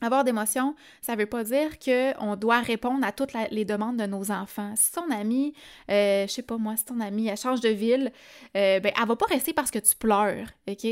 Avoir 0.02 0.24
d'émotions, 0.24 0.76
ça 1.02 1.16
ne 1.16 1.20
veut 1.20 1.28
pas 1.28 1.44
dire 1.44 1.78
qu'on 1.78 2.36
doit 2.36 2.60
répondre 2.60 3.06
à 3.06 3.12
toutes 3.12 3.34
les 3.52 3.64
demandes 3.64 3.98
de 3.98 4.08
nos 4.08 4.32
enfants. 4.32 4.74
Si 4.76 4.92
ton 4.92 5.10
ami, 5.12 5.54
euh, 5.92 6.26
je 6.28 6.34
sais 6.34 6.42
pas 6.42 6.58
moi, 6.58 6.76
si 6.76 6.86
ton 6.86 7.00
ami, 7.00 7.28
elle 7.28 7.38
change 7.38 7.62
de 7.62 7.70
ville, 7.70 8.12
euh, 8.58 8.80
ben, 8.80 8.92
elle 9.00 9.08
va 9.08 9.16
pas 9.16 9.28
rester 9.28 9.54
parce 9.54 9.70
que 9.70 9.80
tu 9.80 9.96
pleures, 9.96 10.48
OK? 10.68 10.88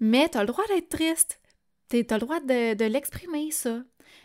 Mais 0.00 0.28
tu 0.28 0.36
as 0.36 0.40
le 0.40 0.48
droit 0.48 0.66
d'être 0.66 0.88
triste. 0.88 1.40
Tu 1.88 2.04
as 2.10 2.14
le 2.14 2.20
droit 2.20 2.40
de 2.40 2.84
l'exprimer, 2.84 3.50
ça. 3.52 3.78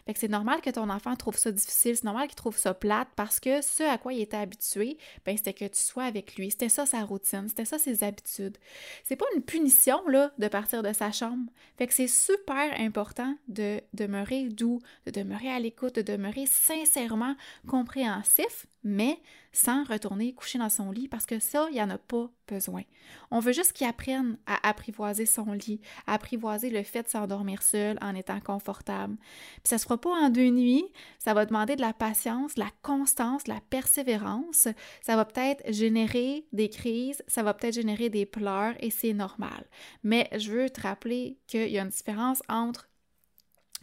Fait 0.05 0.13
que 0.13 0.19
c'est 0.19 0.27
normal 0.27 0.61
que 0.61 0.69
ton 0.69 0.89
enfant 0.89 1.15
trouve 1.15 1.37
ça 1.37 1.51
difficile, 1.51 1.95
c'est 1.95 2.03
normal 2.03 2.27
qu'il 2.27 2.35
trouve 2.35 2.57
ça 2.57 2.73
plate 2.73 3.07
parce 3.15 3.39
que 3.39 3.61
ce 3.61 3.83
à 3.83 3.97
quoi 3.97 4.13
il 4.13 4.21
était 4.21 4.37
habitué, 4.37 4.97
ben 5.25 5.35
c'était 5.37 5.53
que 5.53 5.65
tu 5.65 5.79
sois 5.79 6.03
avec 6.03 6.35
lui. 6.35 6.51
C'était 6.51 6.69
ça 6.69 6.85
sa 6.85 7.03
routine, 7.03 7.47
c'était 7.47 7.65
ça 7.65 7.77
ses 7.77 8.03
habitudes. 8.03 8.57
C'est 9.03 9.15
pas 9.15 9.25
une 9.35 9.41
punition, 9.41 10.07
là, 10.07 10.31
de 10.37 10.47
partir 10.47 10.83
de 10.83 10.93
sa 10.93 11.11
chambre. 11.11 11.51
Fait 11.77 11.87
que 11.87 11.93
c'est 11.93 12.07
super 12.07 12.79
important 12.79 13.35
de 13.47 13.81
demeurer 13.93 14.43
doux, 14.49 14.79
de 15.05 15.11
demeurer 15.11 15.49
à 15.49 15.59
l'écoute, 15.59 15.95
de 15.95 16.01
demeurer 16.01 16.45
sincèrement 16.45 17.35
compréhensif, 17.67 18.67
mais 18.85 19.19
sans 19.51 19.83
retourner 19.83 20.33
coucher 20.33 20.59
dans 20.59 20.69
son 20.69 20.91
lit 20.91 21.07
parce 21.07 21.25
que 21.25 21.39
ça, 21.39 21.67
il 21.71 21.73
n'y 21.73 21.81
en 21.81 21.89
a 21.89 21.97
pas 21.97 22.29
besoin. 22.47 22.83
On 23.31 23.39
veut 23.39 23.51
juste 23.51 23.73
qu'il 23.73 23.87
apprenne 23.87 24.37
à 24.45 24.69
apprivoiser 24.69 25.25
son 25.25 25.53
lit, 25.53 25.81
à 26.05 26.13
apprivoiser 26.13 26.69
le 26.69 26.83
fait 26.83 27.03
de 27.03 27.07
s'endormir 27.07 27.63
seul 27.63 27.97
en 28.01 28.13
étant 28.13 28.39
confortable. 28.39 29.15
Puis 29.17 29.69
ça 29.69 29.79
se 29.79 29.85
fera 29.85 29.97
pas 29.97 30.11
en 30.11 30.29
deux 30.29 30.49
nuits, 30.49 30.85
ça 31.17 31.33
va 31.33 31.45
demander 31.47 31.75
de 31.75 31.81
la 31.81 31.93
patience, 31.93 32.55
de 32.55 32.59
la 32.59 32.71
constance, 32.83 33.45
de 33.45 33.53
la 33.53 33.61
persévérance. 33.69 34.67
Ça 35.01 35.15
va 35.15 35.25
peut-être 35.25 35.63
générer 35.73 36.45
des 36.53 36.69
crises, 36.69 37.23
ça 37.27 37.41
va 37.41 37.55
peut-être 37.55 37.75
générer 37.75 38.09
des 38.09 38.27
pleurs 38.27 38.75
et 38.79 38.91
c'est 38.91 39.13
normal. 39.13 39.65
Mais 40.03 40.29
je 40.37 40.51
veux 40.51 40.69
te 40.69 40.81
rappeler 40.81 41.39
qu'il 41.47 41.69
y 41.69 41.79
a 41.79 41.81
une 41.81 41.89
différence 41.89 42.43
entre 42.47 42.87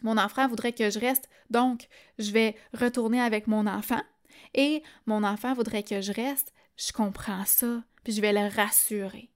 mon 0.03 0.17
enfant 0.17 0.47
voudrait 0.49 0.73
que 0.73 0.89
je 0.89 0.99
reste, 0.99 1.29
donc 1.49 1.87
je 2.19 2.31
vais 2.31 2.55
retourner 2.73 3.21
avec 3.21 3.47
mon 3.47 3.67
enfant 3.67 4.01
et 4.53 4.83
mon 5.05 5.23
enfant 5.23 5.53
voudrait 5.53 5.83
que 5.83 6.01
je 6.01 6.11
reste, 6.11 6.53
je 6.77 6.91
comprends 6.91 7.45
ça, 7.45 7.83
puis 8.03 8.13
je 8.13 8.21
vais 8.21 8.33
le 8.33 8.53
rassurer. 8.53 9.29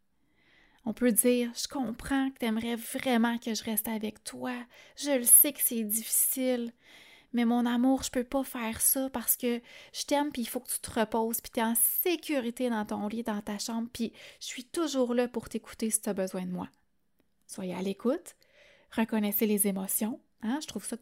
On 0.86 0.94
peut 0.94 1.12
dire 1.12 1.52
Je 1.54 1.68
comprends 1.68 2.30
que 2.30 2.40
tu 2.40 2.46
aimerais 2.46 2.78
vraiment 2.78 3.38
que 3.38 3.54
je 3.54 3.64
reste 3.64 3.90
avec 3.90 4.24
toi. 4.24 4.54
Je 4.96 5.12
le 5.12 5.26
sais 5.26 5.52
que 5.52 5.60
c'est 5.62 5.84
difficile. 5.84 6.72
Mais 7.34 7.44
mon 7.44 7.66
amour, 7.66 8.04
je 8.04 8.10
peux 8.10 8.24
pas 8.24 8.44
faire 8.44 8.80
ça 8.80 9.10
parce 9.10 9.36
que 9.36 9.62
je 9.94 10.06
t'aime, 10.06 10.32
puis 10.32 10.44
il 10.44 10.48
faut 10.48 10.62
que 10.62 10.70
tu 10.70 10.80
te 10.80 10.98
reposes, 10.98 11.42
puis 11.42 11.52
tu 11.52 11.60
es 11.60 11.64
en 11.64 11.76
sécurité 11.76 12.70
dans 12.70 12.86
ton 12.86 13.08
lit, 13.10 13.24
dans 13.24 13.42
ta 13.42 13.60
chambre, 13.60 13.90
puis 13.92 14.14
je 14.40 14.46
suis 14.46 14.64
toujours 14.64 15.14
là 15.14 15.28
pour 15.28 15.50
t'écouter 15.50 15.90
si 15.90 16.02
tu 16.02 16.08
as 16.08 16.14
besoin 16.14 16.46
de 16.46 16.52
moi. 16.52 16.70
Soyez 17.46 17.76
à 17.76 17.82
l'écoute, 17.82 18.36
reconnaissez 18.92 19.46
les 19.46 19.68
émotions. 19.68 20.22
Hein? 20.44 20.60
Je, 20.62 20.68
trouve 20.68 20.84
sais 20.86 20.98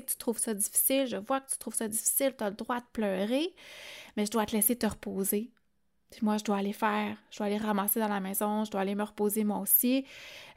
que 0.00 0.10
tu 0.10 0.16
trouves 0.16 0.38
ça 0.38 0.54
difficile, 0.54 1.06
je 1.06 1.16
vois 1.16 1.40
que 1.40 1.50
tu 1.50 1.58
trouves 1.58 1.74
ça 1.74 1.88
difficile, 1.88 2.34
tu 2.36 2.44
as 2.44 2.50
le 2.50 2.56
droit 2.56 2.80
de 2.80 2.86
pleurer, 2.92 3.54
mais 4.16 4.26
je 4.26 4.30
dois 4.30 4.46
te 4.46 4.52
laisser 4.52 4.76
te 4.76 4.86
reposer. 4.86 5.50
Puis 6.10 6.20
moi, 6.22 6.38
je 6.38 6.44
dois 6.44 6.56
aller 6.56 6.72
faire, 6.72 7.16
je 7.30 7.38
dois 7.38 7.46
aller 7.46 7.58
ramasser 7.58 8.00
dans 8.00 8.08
la 8.08 8.20
maison, 8.20 8.64
je 8.64 8.70
dois 8.70 8.80
aller 8.80 8.94
me 8.94 9.04
reposer 9.04 9.44
moi 9.44 9.58
aussi. 9.58 10.04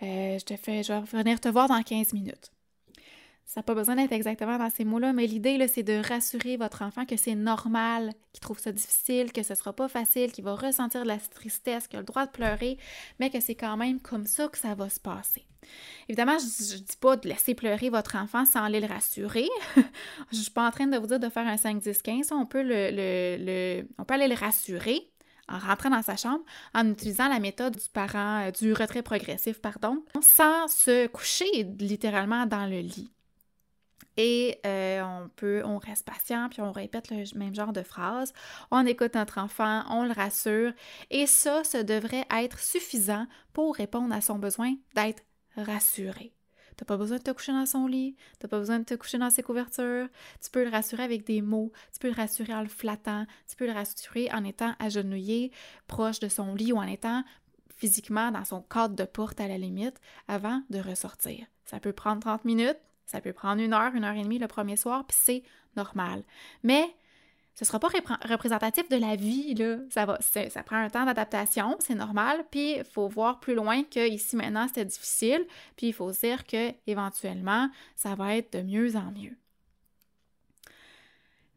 Euh, 0.02 0.40
je 0.40 0.46
te 0.46 0.56
fais, 0.58 0.84
je 0.84 0.94
vais 0.94 1.02
venir 1.02 1.40
te 1.40 1.50
voir 1.50 1.68
dans 1.68 1.82
15 1.82 2.14
minutes. 2.14 2.52
Ça 3.46 3.60
n'a 3.60 3.64
pas 3.64 3.76
besoin 3.76 3.96
d'être 3.96 4.12
exactement 4.12 4.58
dans 4.58 4.70
ces 4.70 4.84
mots-là, 4.84 5.14
mais 5.14 5.28
l'idée, 5.28 5.68
c'est 5.68 5.84
de 5.84 6.02
rassurer 6.08 6.58
votre 6.58 6.82
enfant 6.82 7.06
que 7.06 7.18
c'est 7.18 7.36
normal, 7.36 8.14
qu'il 8.32 8.42
trouve 8.42 8.60
ça 8.60 8.72
difficile, 8.72 9.32
que 9.32 9.44
ce 9.44 9.54
ne 9.54 9.58
sera 9.58 9.74
pas 9.74 9.88
facile, 9.88 10.32
qu'il 10.32 10.44
va 10.44 10.56
ressentir 10.56 11.04
de 11.04 11.08
la 11.08 11.18
tristesse, 11.18 11.88
qu'il 11.88 11.98
a 11.98 12.02
le 12.02 12.06
droit 12.06 12.26
de 12.26 12.32
pleurer, 12.32 12.78
mais 13.20 13.30
que 13.30 13.40
c'est 13.40 13.56
quand 13.56 13.78
même 13.78 14.00
comme 14.00 14.26
ça 14.26 14.48
que 14.48 14.58
ça 14.58 14.74
va 14.74 14.90
se 14.90 15.00
passer. 15.00 15.46
Évidemment, 16.10 16.38
je 16.40 16.76
ne 16.76 16.80
dis 16.80 16.98
pas 17.00 17.16
de 17.16 17.28
laisser 17.28 17.54
pleurer 17.54 17.90
votre 17.90 18.16
enfant 18.18 18.46
sans 18.46 18.64
aller 18.64 18.80
le 18.80 18.88
rassurer. 18.88 19.48
je 19.76 20.38
ne 20.38 20.42
suis 20.42 20.52
pas 20.52 20.68
en 20.68 20.72
train 20.72 20.88
de 20.88 20.98
vous 20.98 21.08
dire 21.08 21.20
de 21.20 21.30
faire 21.30 21.48
un 21.48 21.56
5-10-15. 21.56 22.34
On, 22.34 22.46
peut 22.46 22.62
on 23.98 24.04
peut 24.04 24.14
aller 24.14 24.28
le 24.28 24.36
rassurer 24.36 25.14
en 25.48 25.58
rentrant 25.60 25.90
dans 25.90 26.02
sa 26.02 26.16
chambre 26.16 26.44
en 26.74 26.90
utilisant 26.90 27.28
la 27.28 27.40
méthode 27.40 27.76
du 27.76 27.90
parent, 27.90 28.48
euh, 28.48 28.52
du 28.52 28.74
retrait 28.74 29.04
progressif, 29.04 29.60
pardon, 29.62 30.04
sans 30.22 30.68
se 30.68 31.08
coucher 31.08 31.64
littéralement 31.80 32.46
dans 32.46 32.66
le 32.66 32.80
lit. 32.80 33.10
Et 34.18 34.60
euh, 34.66 35.02
on 35.04 35.30
peut, 35.30 35.62
on 35.66 35.78
reste 35.78 36.06
patient, 36.06 36.50
puis 36.50 36.62
on 36.62 36.72
répète 36.72 37.10
le 37.10 37.24
même 37.38 37.56
genre 37.56 37.74
de 37.74 37.84
phrase. 37.84 38.34
On 38.72 38.86
écoute 38.86 39.16
notre 39.16 39.40
enfant, 39.40 39.84
on 39.90 40.06
le 40.06 40.12
rassure. 40.12 40.74
Et 41.10 41.28
ça, 41.28 41.64
ça 41.64 41.84
devrait 41.84 42.26
être 42.32 42.60
suffisant 42.60 43.26
pour 43.54 43.76
répondre 43.76 44.14
à 44.14 44.22
son 44.22 44.40
besoin 44.40 44.76
d'être 44.96 45.24
rassuré. 45.56 46.34
T'as 46.76 46.86
pas 46.86 46.98
besoin 46.98 47.18
de 47.18 47.24
te 47.24 47.32
coucher 47.32 47.52
dans 47.52 47.66
son 47.66 47.88
lit, 47.88 48.16
t'as 48.40 48.48
pas 48.48 48.60
besoin 48.60 48.80
de 48.80 48.84
te 48.84 48.96
coucher 48.96 49.18
dans 49.18 49.30
ses 49.30 49.44
couvertures. 49.44 50.08
Tu 50.42 50.50
peux 50.50 50.64
le 50.64 50.70
rassurer 50.70 51.04
avec 51.04 51.26
des 51.26 51.42
mots, 51.42 51.72
tu 51.92 52.00
peux 52.00 52.10
le 52.10 52.16
rassurer 52.16 52.54
en 52.54 52.62
le 52.62 52.68
flattant, 52.68 53.26
tu 53.48 53.56
peux 53.56 53.68
le 53.68 53.74
rassurer 53.74 54.30
en 54.32 54.44
étant 54.44 54.74
agenouillé 54.80 55.52
proche 55.88 56.20
de 56.20 56.28
son 56.28 56.56
lit 56.56 56.74
ou 56.74 56.78
en 56.78 56.88
étant 56.88 57.24
physiquement 57.76 58.32
dans 58.32 58.46
son 58.46 58.62
cadre 58.62 58.96
de 58.96 59.04
porte 59.04 59.40
à 59.40 59.48
la 59.48 59.58
limite 59.58 60.00
avant 60.28 60.62
de 60.70 60.80
ressortir. 60.80 61.46
Ça 61.66 61.80
peut 61.80 61.94
prendre 61.94 62.22
30 62.22 62.46
minutes, 62.46 62.80
ça 63.06 63.22
peut 63.22 63.34
prendre 63.34 63.62
une 63.62 63.74
heure, 63.74 63.94
une 63.96 64.04
heure 64.04 64.16
et 64.16 64.24
demie 64.24 64.40
le 64.40 64.48
premier 64.48 64.76
soir, 64.76 65.06
puis 65.06 65.18
c'est 65.20 65.44
normal. 65.76 66.24
Mais 66.64 66.96
ce 67.56 67.64
ne 67.64 67.68
sera 67.68 67.80
pas 67.80 67.90
représentatif 68.28 68.90
de 68.90 68.96
la 68.96 69.16
vie, 69.16 69.54
là. 69.54 69.78
Ça, 69.92 70.06
va, 70.06 70.18
ça 70.22 70.64
prend 70.64 70.78
un 70.78 70.90
temps 70.90 71.06
d'adaptation, 71.06 71.76
c'est 71.80 71.94
normal. 71.94 72.46
Puis 72.50 72.78
il 72.78 72.84
faut 72.84 73.08
voir 73.08 73.40
plus 73.40 73.54
loin 73.54 73.84
que 73.84 74.10
ici 74.10 74.36
maintenant 74.36 74.68
c'était 74.68 74.86
difficile. 74.86 75.46
Puis 75.76 75.88
il 75.88 75.94
faut 75.94 76.12
se 76.12 76.22
dire 76.22 76.46
que 76.48 76.72
éventuellement 76.88 77.70
ça 77.96 78.16
va 78.16 78.36
être 78.38 78.54
de 78.54 78.64
mieux 78.64 78.96
en 78.96 79.12
mieux. 79.12 79.38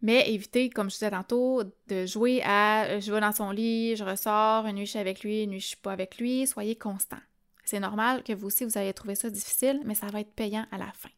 Mais 0.02 0.30
évitez, 0.30 0.68
comme 0.68 0.90
je 0.90 0.96
disais 0.96 1.10
tantôt, 1.10 1.62
de 1.88 2.04
jouer 2.04 2.42
à 2.44 3.00
je 3.00 3.10
vais 3.10 3.20
dans 3.20 3.32
son 3.32 3.50
lit, 3.50 3.96
je 3.96 4.04
ressors, 4.04 4.66
une 4.66 4.76
nuit 4.76 4.84
je 4.84 4.90
suis 4.90 4.98
avec 4.98 5.22
lui, 5.22 5.44
une 5.44 5.50
nuit 5.50 5.60
je 5.60 5.68
suis 5.68 5.76
pas 5.76 5.92
avec 5.92 6.18
lui. 6.18 6.46
Soyez 6.46 6.76
constant. 6.76 7.16
C'est 7.64 7.80
normal 7.80 8.22
que 8.22 8.34
vous 8.34 8.48
aussi 8.48 8.66
vous 8.66 8.76
allez 8.76 8.92
trouver 8.92 9.14
ça 9.14 9.30
difficile, 9.30 9.80
mais 9.84 9.94
ça 9.94 10.06
va 10.08 10.20
être 10.20 10.32
payant 10.34 10.66
à 10.70 10.76
la 10.76 10.92
fin. 10.92 11.08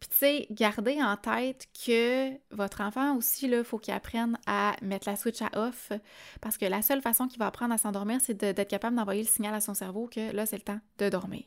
Puis 0.00 0.08
tu 0.10 0.16
sais, 0.16 0.46
gardez 0.50 1.02
en 1.02 1.16
tête 1.16 1.66
que 1.84 2.30
votre 2.50 2.80
enfant 2.80 3.16
aussi, 3.16 3.46
il 3.46 3.64
faut 3.64 3.78
qu'il 3.78 3.94
apprenne 3.94 4.38
à 4.46 4.76
mettre 4.82 5.08
la 5.08 5.16
switch 5.16 5.42
à 5.42 5.50
off 5.58 5.92
parce 6.40 6.56
que 6.56 6.66
la 6.66 6.82
seule 6.82 7.02
façon 7.02 7.26
qu'il 7.26 7.38
va 7.38 7.46
apprendre 7.46 7.74
à 7.74 7.78
s'endormir, 7.78 8.20
c'est 8.20 8.34
d'être 8.34 8.68
capable 8.68 8.96
d'envoyer 8.96 9.22
le 9.22 9.28
signal 9.28 9.54
à 9.54 9.60
son 9.60 9.74
cerveau 9.74 10.08
que 10.08 10.32
là, 10.32 10.46
c'est 10.46 10.56
le 10.56 10.62
temps 10.62 10.80
de 10.98 11.08
dormir. 11.08 11.44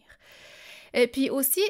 Et 0.93 1.07
puis 1.07 1.29
aussi, 1.29 1.61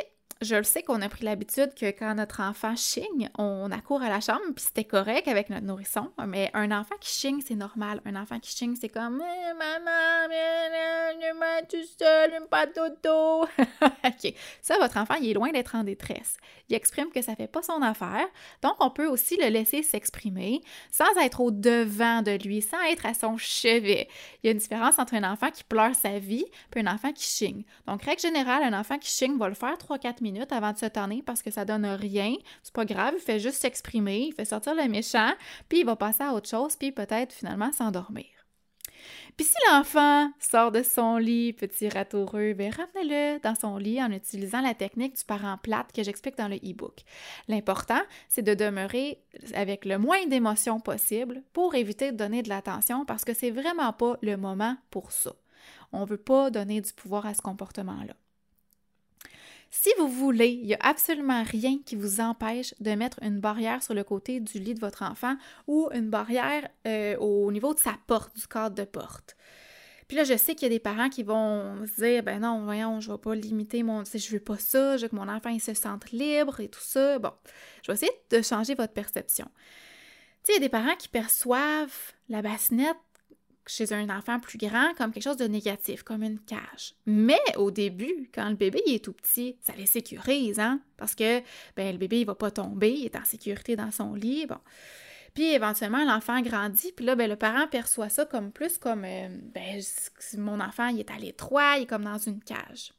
je 0.42 0.56
le 0.56 0.64
sais 0.64 0.82
qu'on 0.82 1.02
a 1.02 1.10
pris 1.10 1.24
l'habitude 1.24 1.74
que 1.76 1.92
quand 1.92 2.16
notre 2.16 2.42
enfant 2.42 2.76
chigne, 2.76 3.30
on 3.38 3.70
accourt 3.72 4.02
à 4.02 4.10
la 4.10 4.20
chambre, 4.20 4.42
puis 4.56 4.66
c'était 4.66 4.84
correct 4.84 5.28
avec 5.28 5.52
notre 5.52 5.66
nourrisson. 5.66 6.10
Mais 6.26 6.50
un 6.56 6.72
enfant 6.72 6.96
qui 7.00 7.12
chigne, 7.12 7.42
c'est 7.46 7.56
normal. 7.56 8.02
Un 8.06 8.16
enfant 8.16 8.40
qui 8.40 8.56
chigne, 8.56 8.76
c'est 8.76 8.90
comme 8.90 9.22
eh, 9.22 9.54
Maman, 9.54 10.34
je 11.22 11.34
me 11.34 11.68
tout 11.68 11.88
seul, 12.00 12.48
pas 12.50 12.66
dodo. 12.76 13.44
OK. 13.84 14.34
Ça, 14.62 14.78
votre 14.80 14.98
enfant, 14.98 15.14
il 15.22 15.30
est 15.30 15.34
loin 15.34 15.52
d'être 15.52 15.76
en 15.76 15.84
détresse. 15.84 16.38
Il 16.70 16.76
exprime 16.76 17.12
que 17.12 17.22
ça 17.22 17.36
fait 17.36 17.48
pas 17.48 17.62
son 17.62 17.82
affaire. 17.84 18.26
Donc, 18.64 18.74
on 18.80 18.90
peut 18.90 19.08
aussi 19.08 19.38
le 19.38 19.48
laisser 19.50 19.84
s'exprimer 19.84 20.62
sans 20.90 21.16
être 21.22 21.42
au 21.42 21.52
devant 21.52 22.24
de 22.24 22.32
lui, 22.44 22.62
sans 22.64 22.82
être 22.90 23.06
à 23.06 23.14
son 23.14 23.38
chevet. 23.38 24.08
Il 24.42 24.48
y 24.48 24.50
a 24.50 24.54
une 24.54 24.58
différence 24.58 24.98
entre 24.98 25.14
un 25.14 25.32
enfant 25.32 25.52
qui 25.52 25.64
pleure 25.64 25.94
sa 25.94 26.18
vie 26.18 26.46
et 26.76 26.80
un 26.80 26.88
enfant 26.88 27.12
qui 27.14 27.26
chigne. 27.26 27.64
Donc, 27.86 28.02
règle 28.04 28.22
générale, 28.22 28.64
un 28.64 28.80
enfant 28.80 28.98
qui 28.98 29.10
chigne 29.10 29.38
va 29.38 29.48
le 29.48 29.54
faire 29.54 29.76
3-4 29.78 30.24
minutes 30.24 30.31
avant 30.52 30.74
de 30.74 30.78
se 30.78 30.86
tanner 30.86 31.24
parce 31.26 31.42
que 31.42 31.52
ça 31.52 31.66
donne 31.66 31.86
rien. 31.86 32.36
C'est 32.64 32.74
pas 32.74 32.86
grave, 32.86 33.14
il 33.18 33.22
fait 33.22 33.40
juste 33.40 33.58
s'exprimer, 33.58 34.28
il 34.28 34.34
fait 34.34 34.46
sortir 34.46 34.76
le 34.76 34.88
méchant, 34.88 35.32
puis 35.70 35.80
il 35.80 35.86
va 35.86 35.96
passer 35.96 36.24
à 36.24 36.34
autre 36.34 36.50
chose, 36.50 36.76
puis 36.76 36.92
peut-être 36.92 37.34
finalement 37.34 37.72
s'endormir. 37.72 38.26
Puis 39.38 39.46
si 39.46 39.56
l'enfant 39.70 40.32
sort 40.40 40.72
de 40.72 40.84
son 40.84 41.18
lit, 41.18 41.54
petit 41.54 41.90
ratoureux, 41.90 42.54
bien 42.54 42.70
ramenez-le 42.70 43.40
dans 43.40 43.56
son 43.56 43.78
lit 43.78 44.02
en 44.02 44.12
utilisant 44.12 44.62
la 44.62 44.74
technique 44.74 45.18
du 45.18 45.24
parent 45.24 45.58
plate 45.58 45.92
que 45.94 46.04
j'explique 46.04 46.38
dans 46.38 46.48
le 46.48 46.58
e-book. 46.58 47.02
L'important, 47.48 48.02
c'est 48.30 48.42
de 48.42 48.54
demeurer 48.54 49.24
avec 49.54 49.86
le 49.86 49.98
moins 49.98 50.26
d'émotions 50.28 50.80
possible 50.80 51.44
pour 51.54 51.76
éviter 51.76 52.12
de 52.12 52.18
donner 52.18 52.44
de 52.44 52.50
l'attention 52.50 53.06
parce 53.06 53.26
que 53.26 53.34
c'est 53.34 53.52
vraiment 53.52 53.94
pas 53.94 54.18
le 54.22 54.38
moment 54.38 54.76
pour 54.90 55.12
ça. 55.12 55.34
On 55.92 56.06
veut 56.06 56.18
pas 56.18 56.52
donner 56.52 56.82
du 56.82 56.94
pouvoir 56.94 57.26
à 57.26 57.34
ce 57.34 57.42
comportement-là. 57.42 58.14
Si 59.74 59.90
vous 59.98 60.10
voulez, 60.10 60.50
il 60.50 60.66
n'y 60.66 60.74
a 60.74 60.80
absolument 60.82 61.44
rien 61.44 61.80
qui 61.86 61.96
vous 61.96 62.20
empêche 62.20 62.76
de 62.82 62.92
mettre 62.92 63.20
une 63.24 63.40
barrière 63.40 63.82
sur 63.82 63.94
le 63.94 64.04
côté 64.04 64.42
du 64.42 64.60
lit 64.60 64.74
de 64.74 64.82
votre 64.82 65.02
enfant 65.02 65.38
ou 65.66 65.88
une 65.94 66.10
barrière 66.10 66.68
euh, 66.86 67.16
au 67.18 67.50
niveau 67.54 67.74
de 67.74 67.80
sa 67.80 67.96
porte, 68.06 68.36
du 68.36 68.46
cadre 68.48 68.76
de 68.76 68.84
porte. 68.84 69.38
Puis 70.10 70.18
là, 70.18 70.26
je 70.26 70.36
sais 70.36 70.56
qu'il 70.56 70.64
y 70.64 70.72
a 70.72 70.76
des 70.76 70.82
parents 70.82 71.08
qui 71.08 71.24
vont 71.24 71.86
se 71.88 72.04
dire 72.04 72.22
ben 72.22 72.42
non, 72.42 72.66
voyons, 72.66 73.00
je 73.00 73.10
vais 73.10 73.18
pas 73.18 73.34
limiter 73.34 73.82
mon. 73.82 74.04
Je 74.04 74.32
veux 74.32 74.42
pas 74.42 74.58
ça, 74.58 74.98
je 74.98 75.04
veux 75.04 75.08
que 75.08 75.16
mon 75.16 75.30
enfant 75.30 75.58
se 75.58 75.74
sente 75.74 76.12
libre 76.12 76.60
et 76.60 76.68
tout 76.68 76.82
ça. 76.82 77.18
Bon, 77.18 77.32
je 77.82 77.88
vais 77.88 77.94
essayer 77.94 78.12
de 78.30 78.42
changer 78.42 78.76
votre 78.76 78.92
perception. 78.92 79.46
Tu 80.44 80.52
sais, 80.52 80.54
il 80.54 80.56
y 80.56 80.66
a 80.66 80.68
des 80.68 80.70
parents 80.70 80.98
qui 80.98 81.08
perçoivent 81.08 82.12
la 82.28 82.42
bassinette 82.42 82.98
chez 83.72 83.94
un 83.94 84.10
enfant 84.10 84.40
plus 84.40 84.58
grand 84.58 84.94
comme 84.98 85.14
quelque 85.14 85.24
chose 85.24 85.38
de 85.38 85.48
négatif, 85.48 86.04
comme 86.04 86.24
une 86.24 86.40
cage. 86.40 86.94
Mais 87.06 87.40
au 87.56 87.72
début, 87.72 88.30
quand 88.34 88.50
le 88.50 88.56
bébé 88.56 88.82
est 88.86 89.04
tout 89.04 89.14
petit, 89.14 89.56
ça 89.62 89.74
les 89.78 89.86
sécurise, 89.86 90.60
hein? 90.60 90.82
Parce 90.98 91.16
que 91.16 91.40
ben, 91.76 91.92
le 91.92 91.98
bébé, 91.98 92.20
il 92.20 92.26
va 92.26 92.36
pas 92.36 92.52
tomber, 92.52 92.92
il 92.92 93.06
est 93.06 93.16
en 93.16 93.24
sécurité 93.24 93.76
dans 93.76 93.92
son 93.92 94.14
lit, 94.14 94.46
bon. 94.46 94.60
Puis 95.34 95.54
éventuellement, 95.54 96.04
l'enfant 96.04 96.42
grandit, 96.42 96.92
puis 96.92 97.06
là, 97.06 97.16
ben, 97.16 97.30
le 97.30 97.38
parent 97.38 97.68
perçoit 97.68 98.10
ça 98.10 98.26
comme 98.26 98.52
plus 98.52 98.78
comme, 98.78 99.06
euh, 99.06 99.30
ben, 99.30 99.82
mon 100.38 100.60
enfant, 100.60 100.88
il 100.88 101.00
est 101.00 101.12
à 101.12 101.18
l'étroit, 101.18 101.78
il 101.78 101.84
est 101.84 101.88
comme 101.88 102.04
dans 102.04 102.18
une 102.18 102.44
cage. 102.44 102.92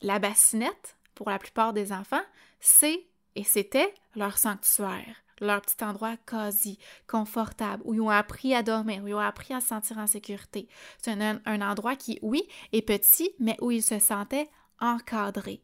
La 0.00 0.18
bassinette, 0.18 0.96
pour 1.14 1.28
la 1.28 1.38
plupart 1.38 1.74
des 1.74 1.92
enfants, 1.92 2.24
c'est 2.60 3.04
et 3.36 3.44
c'était 3.44 3.92
leur 4.16 4.38
sanctuaire 4.38 5.23
leur 5.40 5.60
petit 5.60 5.82
endroit 5.84 6.16
quasi 6.26 6.78
confortable, 7.06 7.82
où 7.84 7.94
ils 7.94 8.00
ont 8.00 8.10
appris 8.10 8.54
à 8.54 8.62
dormir, 8.62 9.02
où 9.02 9.08
ils 9.08 9.14
ont 9.14 9.18
appris 9.18 9.54
à 9.54 9.60
se 9.60 9.68
sentir 9.68 9.98
en 9.98 10.06
sécurité. 10.06 10.68
C'est 10.98 11.12
un, 11.12 11.62
endroit 11.62 11.96
qui, 11.96 12.18
oui, 12.22 12.42
est 12.72 12.82
petit, 12.82 13.30
mais 13.38 13.56
où 13.60 13.70
ils 13.70 13.82
se 13.82 13.98
sentaient 13.98 14.48
encadrés. 14.80 15.62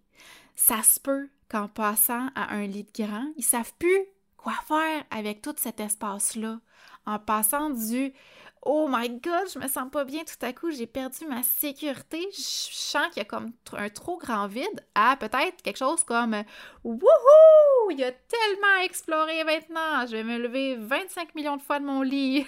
Ça 0.54 0.82
se 0.82 1.00
peut 1.00 1.28
qu'en 1.48 1.68
passant 1.68 2.28
à 2.34 2.54
un 2.54 2.66
lit 2.66 2.86
grand, 2.94 3.32
ils 3.36 3.44
savent 3.44 3.72
plus 3.78 4.06
quoi 4.42 4.54
faire 4.66 5.04
avec 5.10 5.42
tout 5.42 5.54
cet 5.56 5.80
espace-là? 5.80 6.60
En 7.06 7.18
passant 7.18 7.70
du 7.70 8.12
Oh 8.62 8.86
my 8.90 9.08
god, 9.08 9.48
je 9.52 9.58
me 9.58 9.68
sens 9.68 9.90
pas 9.90 10.04
bien 10.04 10.22
tout 10.24 10.44
à 10.44 10.52
coup, 10.52 10.70
j'ai 10.70 10.86
perdu 10.86 11.24
ma 11.26 11.42
sécurité, 11.42 12.28
je 12.30 12.40
sens 12.40 13.06
qu'il 13.08 13.18
y 13.18 13.20
a 13.20 13.24
comme 13.24 13.52
un 13.72 13.88
trop 13.88 14.18
grand 14.18 14.48
vide 14.48 14.86
à 14.94 15.16
peut-être 15.16 15.62
quelque 15.62 15.78
chose 15.78 16.04
comme 16.04 16.36
Wouhou! 16.84 17.90
Il 17.90 17.98
y 17.98 18.04
a 18.04 18.12
tellement 18.12 18.78
à 18.78 18.84
explorer 18.84 19.44
maintenant, 19.44 20.06
je 20.06 20.12
vais 20.12 20.24
me 20.24 20.36
lever 20.36 20.76
25 20.76 21.34
millions 21.34 21.56
de 21.56 21.62
fois 21.62 21.80
de 21.80 21.86
mon 21.86 22.02
lit. 22.02 22.46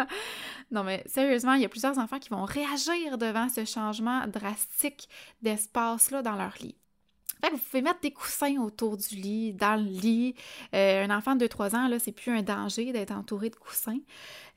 non 0.72 0.82
mais 0.82 1.04
sérieusement, 1.06 1.54
il 1.54 1.62
y 1.62 1.64
a 1.64 1.68
plusieurs 1.68 1.98
enfants 1.98 2.18
qui 2.18 2.30
vont 2.30 2.44
réagir 2.44 3.16
devant 3.16 3.48
ce 3.48 3.64
changement 3.64 4.26
drastique 4.26 5.08
d'espace-là 5.42 6.22
dans 6.22 6.34
leur 6.34 6.54
lit. 6.60 6.76
Fait 7.40 7.50
que 7.50 7.54
vous 7.54 7.62
pouvez 7.70 7.82
mettre 7.82 8.00
des 8.00 8.12
coussins 8.12 8.56
autour 8.58 8.96
du 8.96 9.14
lit, 9.14 9.52
dans 9.52 9.76
le 9.76 9.88
lit. 9.88 10.34
Euh, 10.74 11.04
un 11.04 11.16
enfant 11.16 11.36
de 11.36 11.46
2-3 11.46 11.76
ans, 11.76 11.88
là, 11.88 11.98
c'est 11.98 12.12
plus 12.12 12.32
un 12.32 12.42
danger 12.42 12.92
d'être 12.92 13.12
entouré 13.12 13.50
de 13.50 13.56
coussins. 13.56 13.98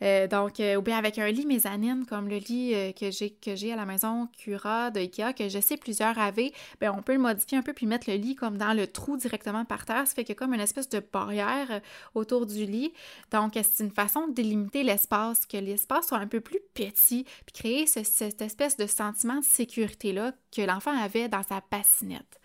Euh, 0.02 0.28
donc, 0.28 0.62
euh, 0.62 0.76
ou 0.76 0.82
bien 0.82 0.98
avec 0.98 1.20
un 1.20 1.30
lit 1.30 1.46
mezzanine, 1.46 2.06
comme 2.06 2.30
le 2.30 2.38
lit 2.38 2.94
que 2.98 3.12
j'ai 3.12 3.32
que 3.32 3.56
j'ai 3.56 3.74
à 3.74 3.76
la 3.76 3.86
maison 3.86 4.30
Cura 4.38 4.92
de 4.92 5.02
Ikea, 5.02 5.34
que 5.34 5.50
je 5.50 5.60
sais 5.60 5.76
plusieurs 5.76 6.18
avaient, 6.18 6.54
ben 6.80 6.94
on 6.98 7.02
peut 7.02 7.14
le 7.14 7.20
modifier 7.20 7.58
un 7.58 7.62
peu 7.62 7.74
puis 7.74 7.86
mettre 7.86 8.10
le 8.10 8.16
lit 8.16 8.36
comme 8.36 8.58
dans 8.58 8.74
le 8.74 8.88
trou 8.88 9.18
directement 9.18 9.66
par 9.66 9.86
terre. 9.86 10.08
Ça 10.08 10.16
fait 10.16 10.24
qu'il 10.24 10.36
y 10.36 10.38
a 10.38 10.40
comme 10.40 10.54
une 10.54 10.62
espèce 10.62 10.88
de 10.88 11.02
barrière 11.02 11.82
autour 12.16 12.46
du 12.46 12.66
lit. 12.66 12.94
Donc, 13.32 13.54
c'est 13.56 13.84
une 13.84 13.92
façon 13.92 14.28
de 14.28 14.34
délimiter 14.34 14.84
l'espace, 14.84 15.46
que 15.46 15.58
l'espace 15.58 16.08
soit 16.08 16.18
un 16.18 16.28
peu 16.28 16.40
plus 16.40 16.60
petit, 16.74 17.26
puis 17.46 17.54
créer 17.54 17.86
cette 17.86 18.42
espèce 18.42 18.78
de 18.78 18.88
sentiment 18.88 19.40
de 19.40 19.46
sécurité-là 19.46 20.32
que 20.56 20.62
l'enfant 20.62 20.98
avait 20.98 21.28
dans 21.28 21.44
sa 21.44 21.62
bassinette. 21.70 22.39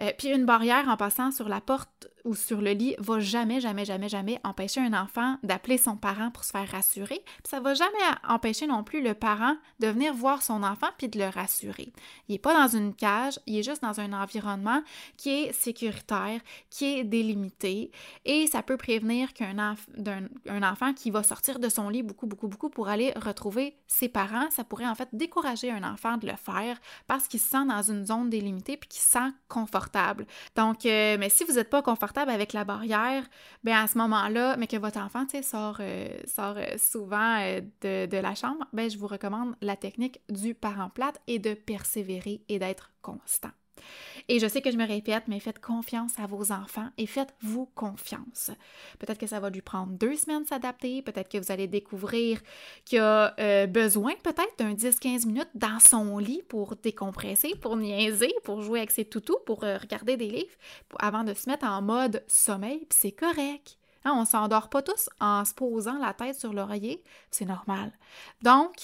Euh, 0.00 0.12
puis 0.16 0.28
une 0.28 0.46
barrière 0.46 0.88
en 0.88 0.96
passant 0.96 1.30
sur 1.30 1.48
la 1.48 1.60
porte 1.60 2.08
ou 2.24 2.34
sur 2.34 2.60
le 2.60 2.72
lit 2.72 2.94
va 2.98 3.18
jamais, 3.18 3.60
jamais, 3.60 3.84
jamais, 3.84 4.08
jamais 4.08 4.40
empêcher 4.44 4.80
un 4.80 4.92
enfant 4.92 5.36
d'appeler 5.42 5.78
son 5.78 5.96
parent 5.96 6.30
pour 6.30 6.44
se 6.44 6.50
faire 6.50 6.68
rassurer. 6.68 7.22
Puis 7.24 7.50
ça 7.50 7.60
va 7.60 7.74
jamais 7.74 7.88
empêcher 8.28 8.66
non 8.66 8.84
plus 8.84 9.02
le 9.02 9.14
parent 9.14 9.56
de 9.80 9.88
venir 9.88 10.12
voir 10.14 10.42
son 10.42 10.62
enfant 10.62 10.88
puis 10.98 11.08
de 11.08 11.18
le 11.18 11.28
rassurer. 11.28 11.92
Il 12.28 12.32
n'est 12.32 12.38
pas 12.38 12.54
dans 12.54 12.76
une 12.76 12.94
cage, 12.94 13.38
il 13.46 13.58
est 13.58 13.62
juste 13.62 13.82
dans 13.82 14.00
un 14.00 14.12
environnement 14.12 14.82
qui 15.16 15.30
est 15.30 15.52
sécuritaire, 15.52 16.40
qui 16.68 16.98
est 16.98 17.04
délimité 17.04 17.90
et 18.24 18.46
ça 18.46 18.62
peut 18.62 18.76
prévenir 18.76 19.32
qu'un 19.32 19.74
un 20.48 20.62
enfant 20.62 20.92
qui 20.92 21.10
va 21.10 21.22
sortir 21.22 21.58
de 21.58 21.68
son 21.68 21.88
lit 21.88 22.02
beaucoup, 22.02 22.26
beaucoup, 22.26 22.48
beaucoup 22.48 22.70
pour 22.70 22.88
aller 22.88 23.12
retrouver 23.16 23.76
ses 23.86 24.08
parents, 24.08 24.50
ça 24.50 24.64
pourrait 24.64 24.86
en 24.86 24.94
fait 24.94 25.08
décourager 25.12 25.70
un 25.70 25.84
enfant 25.84 26.16
de 26.16 26.26
le 26.26 26.36
faire 26.36 26.78
parce 27.06 27.28
qu'il 27.28 27.40
se 27.40 27.48
sent 27.48 27.66
dans 27.66 27.82
une 27.82 28.06
zone 28.06 28.30
délimitée 28.30 28.76
puis 28.76 28.88
qu'il 28.88 29.00
se 29.00 29.10
sent 29.10 29.30
confortable. 29.48 29.89
Donc, 30.56 30.86
euh, 30.86 31.16
mais 31.18 31.28
si 31.28 31.44
vous 31.44 31.54
n'êtes 31.54 31.70
pas 31.70 31.82
confortable, 31.82 32.30
avec 32.30 32.52
la 32.52 32.64
barrière, 32.64 33.24
bien 33.64 33.82
à 33.82 33.86
ce 33.86 33.98
moment-là, 33.98 34.56
mais 34.56 34.66
que 34.66 34.76
votre 34.76 34.98
enfant 34.98 35.26
sort, 35.42 35.78
euh, 35.80 36.08
euh, 36.38 36.78
souvent 36.78 37.38
de, 37.82 38.06
de, 38.06 38.16
la 38.16 38.34
chambre, 38.34 38.66
bien, 38.72 38.88
je 38.88 38.98
vous 38.98 39.06
recommande 39.06 39.54
la 39.60 39.76
technique 39.76 40.20
du 40.28 40.54
parent 40.54 40.90
plate 40.90 41.20
et 41.26 41.38
de 41.38 41.54
persévérer 41.54 42.42
et 42.48 42.58
d'être 42.58 42.92
constant. 43.02 43.50
Et 44.28 44.38
je 44.38 44.46
sais 44.46 44.62
que 44.62 44.70
je 44.70 44.76
me 44.76 44.86
répète, 44.86 45.24
mais 45.28 45.40
faites 45.40 45.60
confiance 45.60 46.18
à 46.18 46.26
vos 46.26 46.52
enfants 46.52 46.88
et 46.98 47.06
faites-vous 47.06 47.66
confiance. 47.74 48.50
Peut-être 48.98 49.18
que 49.18 49.26
ça 49.26 49.40
va 49.40 49.50
lui 49.50 49.62
prendre 49.62 49.92
deux 49.92 50.16
semaines 50.16 50.44
de 50.44 50.48
s'adapter, 50.48 51.02
peut-être 51.02 51.28
que 51.28 51.38
vous 51.38 51.52
allez 51.52 51.66
découvrir 51.66 52.40
qu'il 52.84 52.98
a 52.98 53.34
euh, 53.40 53.66
besoin 53.66 54.12
peut-être 54.22 54.58
d'un 54.58 54.74
10-15 54.74 55.26
minutes 55.26 55.50
dans 55.54 55.80
son 55.80 56.18
lit 56.18 56.42
pour 56.48 56.76
décompresser, 56.76 57.54
pour 57.60 57.76
niaiser, 57.76 58.32
pour 58.44 58.62
jouer 58.62 58.80
avec 58.80 58.90
ses 58.90 59.04
toutous, 59.04 59.38
pour 59.46 59.64
euh, 59.64 59.78
regarder 59.78 60.16
des 60.16 60.28
livres, 60.28 60.54
avant 60.98 61.24
de 61.24 61.34
se 61.34 61.48
mettre 61.48 61.66
en 61.66 61.82
mode 61.82 62.22
sommeil, 62.28 62.78
puis 62.88 62.98
c'est 63.00 63.12
correct. 63.12 63.78
Hein, 64.04 64.14
on 64.16 64.24
s'endort 64.24 64.70
pas 64.70 64.82
tous 64.82 65.10
en 65.20 65.44
se 65.44 65.52
posant 65.54 65.98
la 65.98 66.14
tête 66.14 66.38
sur 66.38 66.52
l'oreiller, 66.52 67.02
c'est 67.30 67.44
normal. 67.44 67.92
Donc, 68.42 68.74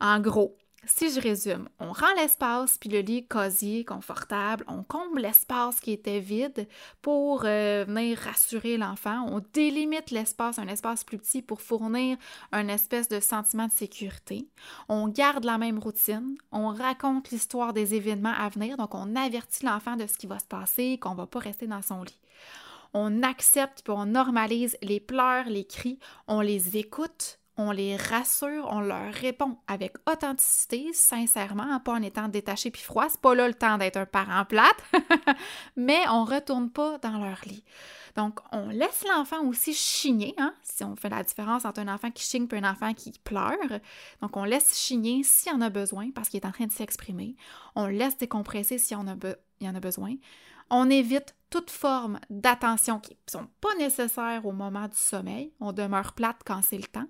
en 0.00 0.20
gros, 0.20 0.56
si 0.86 1.10
je 1.10 1.20
résume, 1.20 1.68
on 1.78 1.92
rend 1.92 2.12
l'espace 2.16 2.78
puis 2.78 2.88
le 2.88 3.00
lit 3.00 3.26
cosy, 3.26 3.84
confortable, 3.84 4.64
on 4.66 4.82
comble 4.82 5.20
l'espace 5.20 5.78
qui 5.78 5.92
était 5.92 6.20
vide 6.20 6.66
pour 7.02 7.42
euh, 7.44 7.84
venir 7.86 8.18
rassurer 8.18 8.78
l'enfant, 8.78 9.26
on 9.28 9.42
délimite 9.52 10.10
l'espace, 10.10 10.58
un 10.58 10.68
espace 10.68 11.04
plus 11.04 11.18
petit 11.18 11.42
pour 11.42 11.60
fournir 11.60 12.16
un 12.52 12.68
espèce 12.68 13.08
de 13.08 13.20
sentiment 13.20 13.66
de 13.66 13.72
sécurité. 13.72 14.48
On 14.88 15.08
garde 15.08 15.44
la 15.44 15.58
même 15.58 15.78
routine, 15.78 16.36
on 16.50 16.68
raconte 16.68 17.30
l'histoire 17.30 17.74
des 17.74 17.94
événements 17.94 18.34
à 18.36 18.48
venir, 18.48 18.76
donc 18.78 18.94
on 18.94 19.16
avertit 19.16 19.66
l'enfant 19.66 19.96
de 19.96 20.06
ce 20.06 20.16
qui 20.16 20.26
va 20.26 20.38
se 20.38 20.46
passer, 20.46 20.98
qu'on 20.98 21.14
va 21.14 21.26
pas 21.26 21.40
rester 21.40 21.66
dans 21.66 21.82
son 21.82 22.02
lit. 22.02 22.20
On 22.94 23.22
accepte 23.22 23.82
puis 23.84 23.92
on 23.92 24.06
normalise 24.06 24.76
les 24.82 24.98
pleurs, 24.98 25.46
les 25.46 25.64
cris, 25.64 25.98
on 26.26 26.40
les 26.40 26.76
écoute, 26.76 27.39
on 27.60 27.72
les 27.72 27.94
rassure, 27.94 28.66
on 28.70 28.80
leur 28.80 29.12
répond 29.12 29.58
avec 29.66 29.92
authenticité, 30.10 30.88
sincèrement, 30.94 31.78
pas 31.80 31.92
en 31.92 32.02
étant 32.02 32.28
détaché 32.28 32.70
puis 32.70 32.80
froid. 32.80 33.06
C'est 33.10 33.20
pas 33.20 33.34
là 33.34 33.46
le 33.46 33.54
temps 33.54 33.76
d'être 33.76 33.98
un 33.98 34.06
parent 34.06 34.46
plate, 34.46 34.82
mais 35.76 36.00
on 36.08 36.24
retourne 36.24 36.70
pas 36.70 36.96
dans 36.98 37.18
leur 37.18 37.40
lit. 37.44 37.62
Donc, 38.16 38.40
on 38.50 38.70
laisse 38.70 39.04
l'enfant 39.06 39.44
aussi 39.44 39.74
chigner, 39.74 40.34
hein, 40.38 40.54
si 40.62 40.84
on 40.84 40.96
fait 40.96 41.10
la 41.10 41.22
différence 41.22 41.66
entre 41.66 41.80
un 41.80 41.88
enfant 41.88 42.10
qui 42.10 42.24
chigne 42.24 42.48
et 42.50 42.56
un 42.56 42.70
enfant 42.70 42.94
qui 42.94 43.12
pleure. 43.22 43.58
Donc, 44.22 44.36
on 44.38 44.44
laisse 44.44 44.76
chigner 44.78 45.22
s'il 45.22 45.52
en 45.52 45.60
a 45.60 45.68
besoin 45.68 46.10
parce 46.14 46.30
qu'il 46.30 46.40
est 46.40 46.46
en 46.46 46.52
train 46.52 46.66
de 46.66 46.72
s'exprimer. 46.72 47.36
On 47.76 47.86
laisse 47.86 48.16
décompresser 48.16 48.78
s'il 48.78 48.96
en, 48.96 49.04
y 49.60 49.68
en 49.68 49.74
a 49.74 49.80
besoin. 49.80 50.14
On 50.70 50.88
évite 50.88 51.34
toute 51.50 51.70
forme 51.70 52.20
d'attention 52.30 53.00
qui 53.00 53.12
ne 53.12 53.30
sont 53.30 53.48
pas 53.60 53.74
nécessaires 53.78 54.46
au 54.46 54.52
moment 54.52 54.88
du 54.88 54.96
sommeil. 54.96 55.52
On 55.60 55.72
demeure 55.72 56.14
plate 56.14 56.40
quand 56.46 56.62
c'est 56.62 56.78
le 56.78 56.84
temps. 56.84 57.06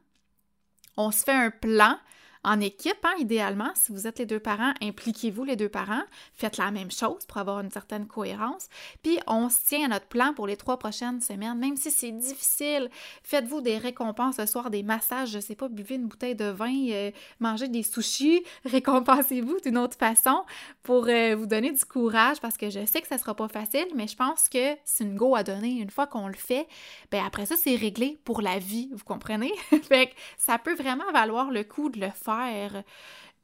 On 0.96 1.10
se 1.10 1.24
fait 1.24 1.32
un 1.32 1.50
plan 1.50 1.98
en 2.42 2.60
équipe, 2.60 3.04
hein, 3.04 3.14
idéalement. 3.18 3.70
Si 3.74 3.92
vous 3.92 4.06
êtes 4.06 4.18
les 4.18 4.26
deux 4.26 4.40
parents, 4.40 4.72
impliquez-vous 4.80 5.44
les 5.44 5.56
deux 5.56 5.68
parents. 5.68 6.02
Faites 6.32 6.56
la 6.56 6.70
même 6.70 6.90
chose 6.90 7.24
pour 7.26 7.36
avoir 7.36 7.60
une 7.60 7.70
certaine 7.70 8.06
cohérence. 8.06 8.68
Puis 9.02 9.18
on 9.26 9.50
se 9.50 9.58
tient 9.66 9.84
à 9.84 9.88
notre 9.88 10.06
plan 10.06 10.32
pour 10.32 10.46
les 10.46 10.56
trois 10.56 10.78
prochaines 10.78 11.20
semaines. 11.20 11.58
Même 11.58 11.76
si 11.76 11.90
c'est 11.90 12.12
difficile, 12.12 12.88
faites-vous 13.24 13.60
des 13.60 13.76
récompenses 13.76 14.36
ce 14.36 14.46
soir, 14.46 14.70
des 14.70 14.82
massages, 14.82 15.30
je 15.30 15.38
sais 15.38 15.54
pas, 15.54 15.68
buvez 15.68 15.96
une 15.96 16.06
bouteille 16.06 16.34
de 16.34 16.46
vin, 16.46 16.74
euh, 16.90 17.10
mangez 17.40 17.68
des 17.68 17.82
sushis, 17.82 18.42
récompensez-vous 18.64 19.60
d'une 19.60 19.76
autre 19.76 19.98
façon 19.98 20.44
pour 20.82 21.08
euh, 21.08 21.36
vous 21.36 21.46
donner 21.46 21.72
du 21.72 21.84
courage 21.84 22.40
parce 22.40 22.56
que 22.56 22.70
je 22.70 22.86
sais 22.86 23.02
que 23.02 23.08
ça 23.08 23.18
sera 23.18 23.34
pas 23.34 23.48
facile, 23.48 23.86
mais 23.94 24.06
je 24.06 24.16
pense 24.16 24.48
que 24.48 24.76
c'est 24.84 25.04
une 25.04 25.16
go 25.16 25.34
à 25.34 25.42
donner. 25.42 25.80
Une 25.80 25.90
fois 25.90 26.06
qu'on 26.06 26.28
le 26.28 26.34
fait, 26.34 26.66
ben 27.10 27.22
après 27.24 27.44
ça, 27.44 27.56
c'est 27.56 27.76
réglé 27.76 28.18
pour 28.24 28.40
la 28.40 28.58
vie, 28.58 28.88
vous 28.92 29.04
comprenez? 29.04 29.52
fait 29.82 30.14
ça 30.38 30.58
peut 30.58 30.74
vraiment 30.74 31.10
valoir 31.12 31.50
le 31.50 31.64
coup 31.64 31.90
de 31.90 32.00
le 32.00 32.10
faire 32.10 32.29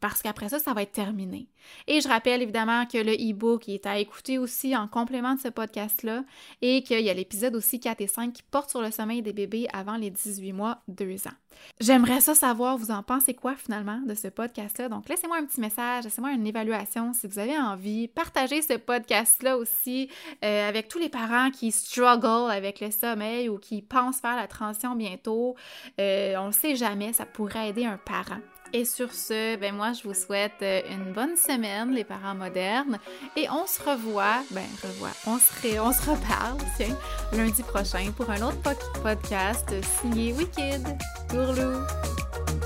parce 0.01 0.23
qu'après 0.23 0.49
ça, 0.49 0.59
ça 0.59 0.75
va 0.75 0.83
être 0.83 0.93
terminé. 0.93 1.49
Et 1.87 2.01
je 2.01 2.09
rappelle 2.09 2.43
évidemment 2.43 2.87
que 2.87 2.99
le 2.99 3.13
e-book 3.13 3.69
est 3.69 3.87
à 3.87 3.99
écouter 3.99 4.39
aussi 4.39 4.77
en 4.77 4.89
complément 4.89 5.35
de 5.35 5.41
ce 5.41 5.49
podcast-là 5.49 6.25
et 6.61 6.83
qu'il 6.83 7.01
y 7.01 7.11
a 7.11 7.15
l'épisode 7.15 7.57
aussi 7.57 7.81
4 7.81 8.01
et 8.03 8.07
5 8.07 8.33
qui 8.33 8.43
porte 8.43 8.71
sur 8.71 8.83
le 8.83 8.91
sommeil 8.91 9.23
des 9.23 9.33
bébés 9.33 9.67
avant 9.73 9.97
les 9.97 10.11
18 10.11 10.53
mois, 10.53 10.83
2 10.89 11.27
ans. 11.27 11.35
J'aimerais 11.81 12.21
ça 12.21 12.35
savoir, 12.35 12.77
vous 12.77 12.91
en 12.91 13.03
pensez 13.03 13.33
quoi 13.33 13.57
finalement 13.57 14.01
de 14.07 14.15
ce 14.15 14.29
podcast-là? 14.29 14.91
Donc 14.91 15.09
laissez-moi 15.09 15.39
un 15.39 15.47
petit 15.47 15.61
message, 15.61 16.05
laissez-moi 16.05 16.33
une 16.33 16.47
évaluation 16.47 17.15
si 17.15 17.27
vous 17.27 17.39
avez 17.39 17.59
envie. 17.59 18.09
Partagez 18.09 18.61
ce 18.61 18.75
podcast-là 18.75 19.57
aussi 19.57 20.11
euh, 20.45 20.69
avec 20.69 20.89
tous 20.89 20.99
les 20.99 21.09
parents 21.09 21.51
qui 21.51 21.73
struggle 21.73 22.51
avec 22.51 22.81
le 22.81 22.91
sommeil 22.91 23.49
ou 23.49 23.57
qui 23.57 23.81
pensent 23.81 24.21
faire 24.21 24.37
la 24.37 24.47
transition 24.47 24.95
bientôt. 24.95 25.57
Euh, 25.99 26.37
on 26.37 26.49
ne 26.49 26.53
sait 26.53 26.77
jamais, 26.77 27.15
ça 27.15 27.25
pourrait 27.25 27.71
aider 27.71 27.87
un 27.87 27.97
parent. 27.97 28.41
Et 28.77 28.85
sur 28.85 29.11
ce, 29.11 29.57
ben 29.57 29.75
moi, 29.75 29.95
je 29.95 30.07
vous 30.07 30.13
souhaite 30.13 30.61
euh, 30.61 30.83
une 30.91 31.15
bonne 31.15 31.35
semaine, 31.35 31.93
les 31.93 32.05
parents 32.05 32.35
modernes. 32.35 32.99
Et 33.35 33.49
on 33.49 33.67
se 33.67 33.83
revoit, 33.83 34.43
ben 34.51 34.67
revoit, 34.83 35.13
on 35.27 35.39
se, 35.39 35.81
on 35.81 35.93
se 35.93 36.11
reparle, 36.11 36.59
tiens, 36.77 36.95
lundi 37.33 37.63
prochain 37.63 38.13
pour 38.15 38.29
un 38.29 38.43
autre 38.43 38.61
podcast 39.03 39.73
signé 40.03 40.35
Wicked. 40.35 40.87
Tourlou! 41.31 42.66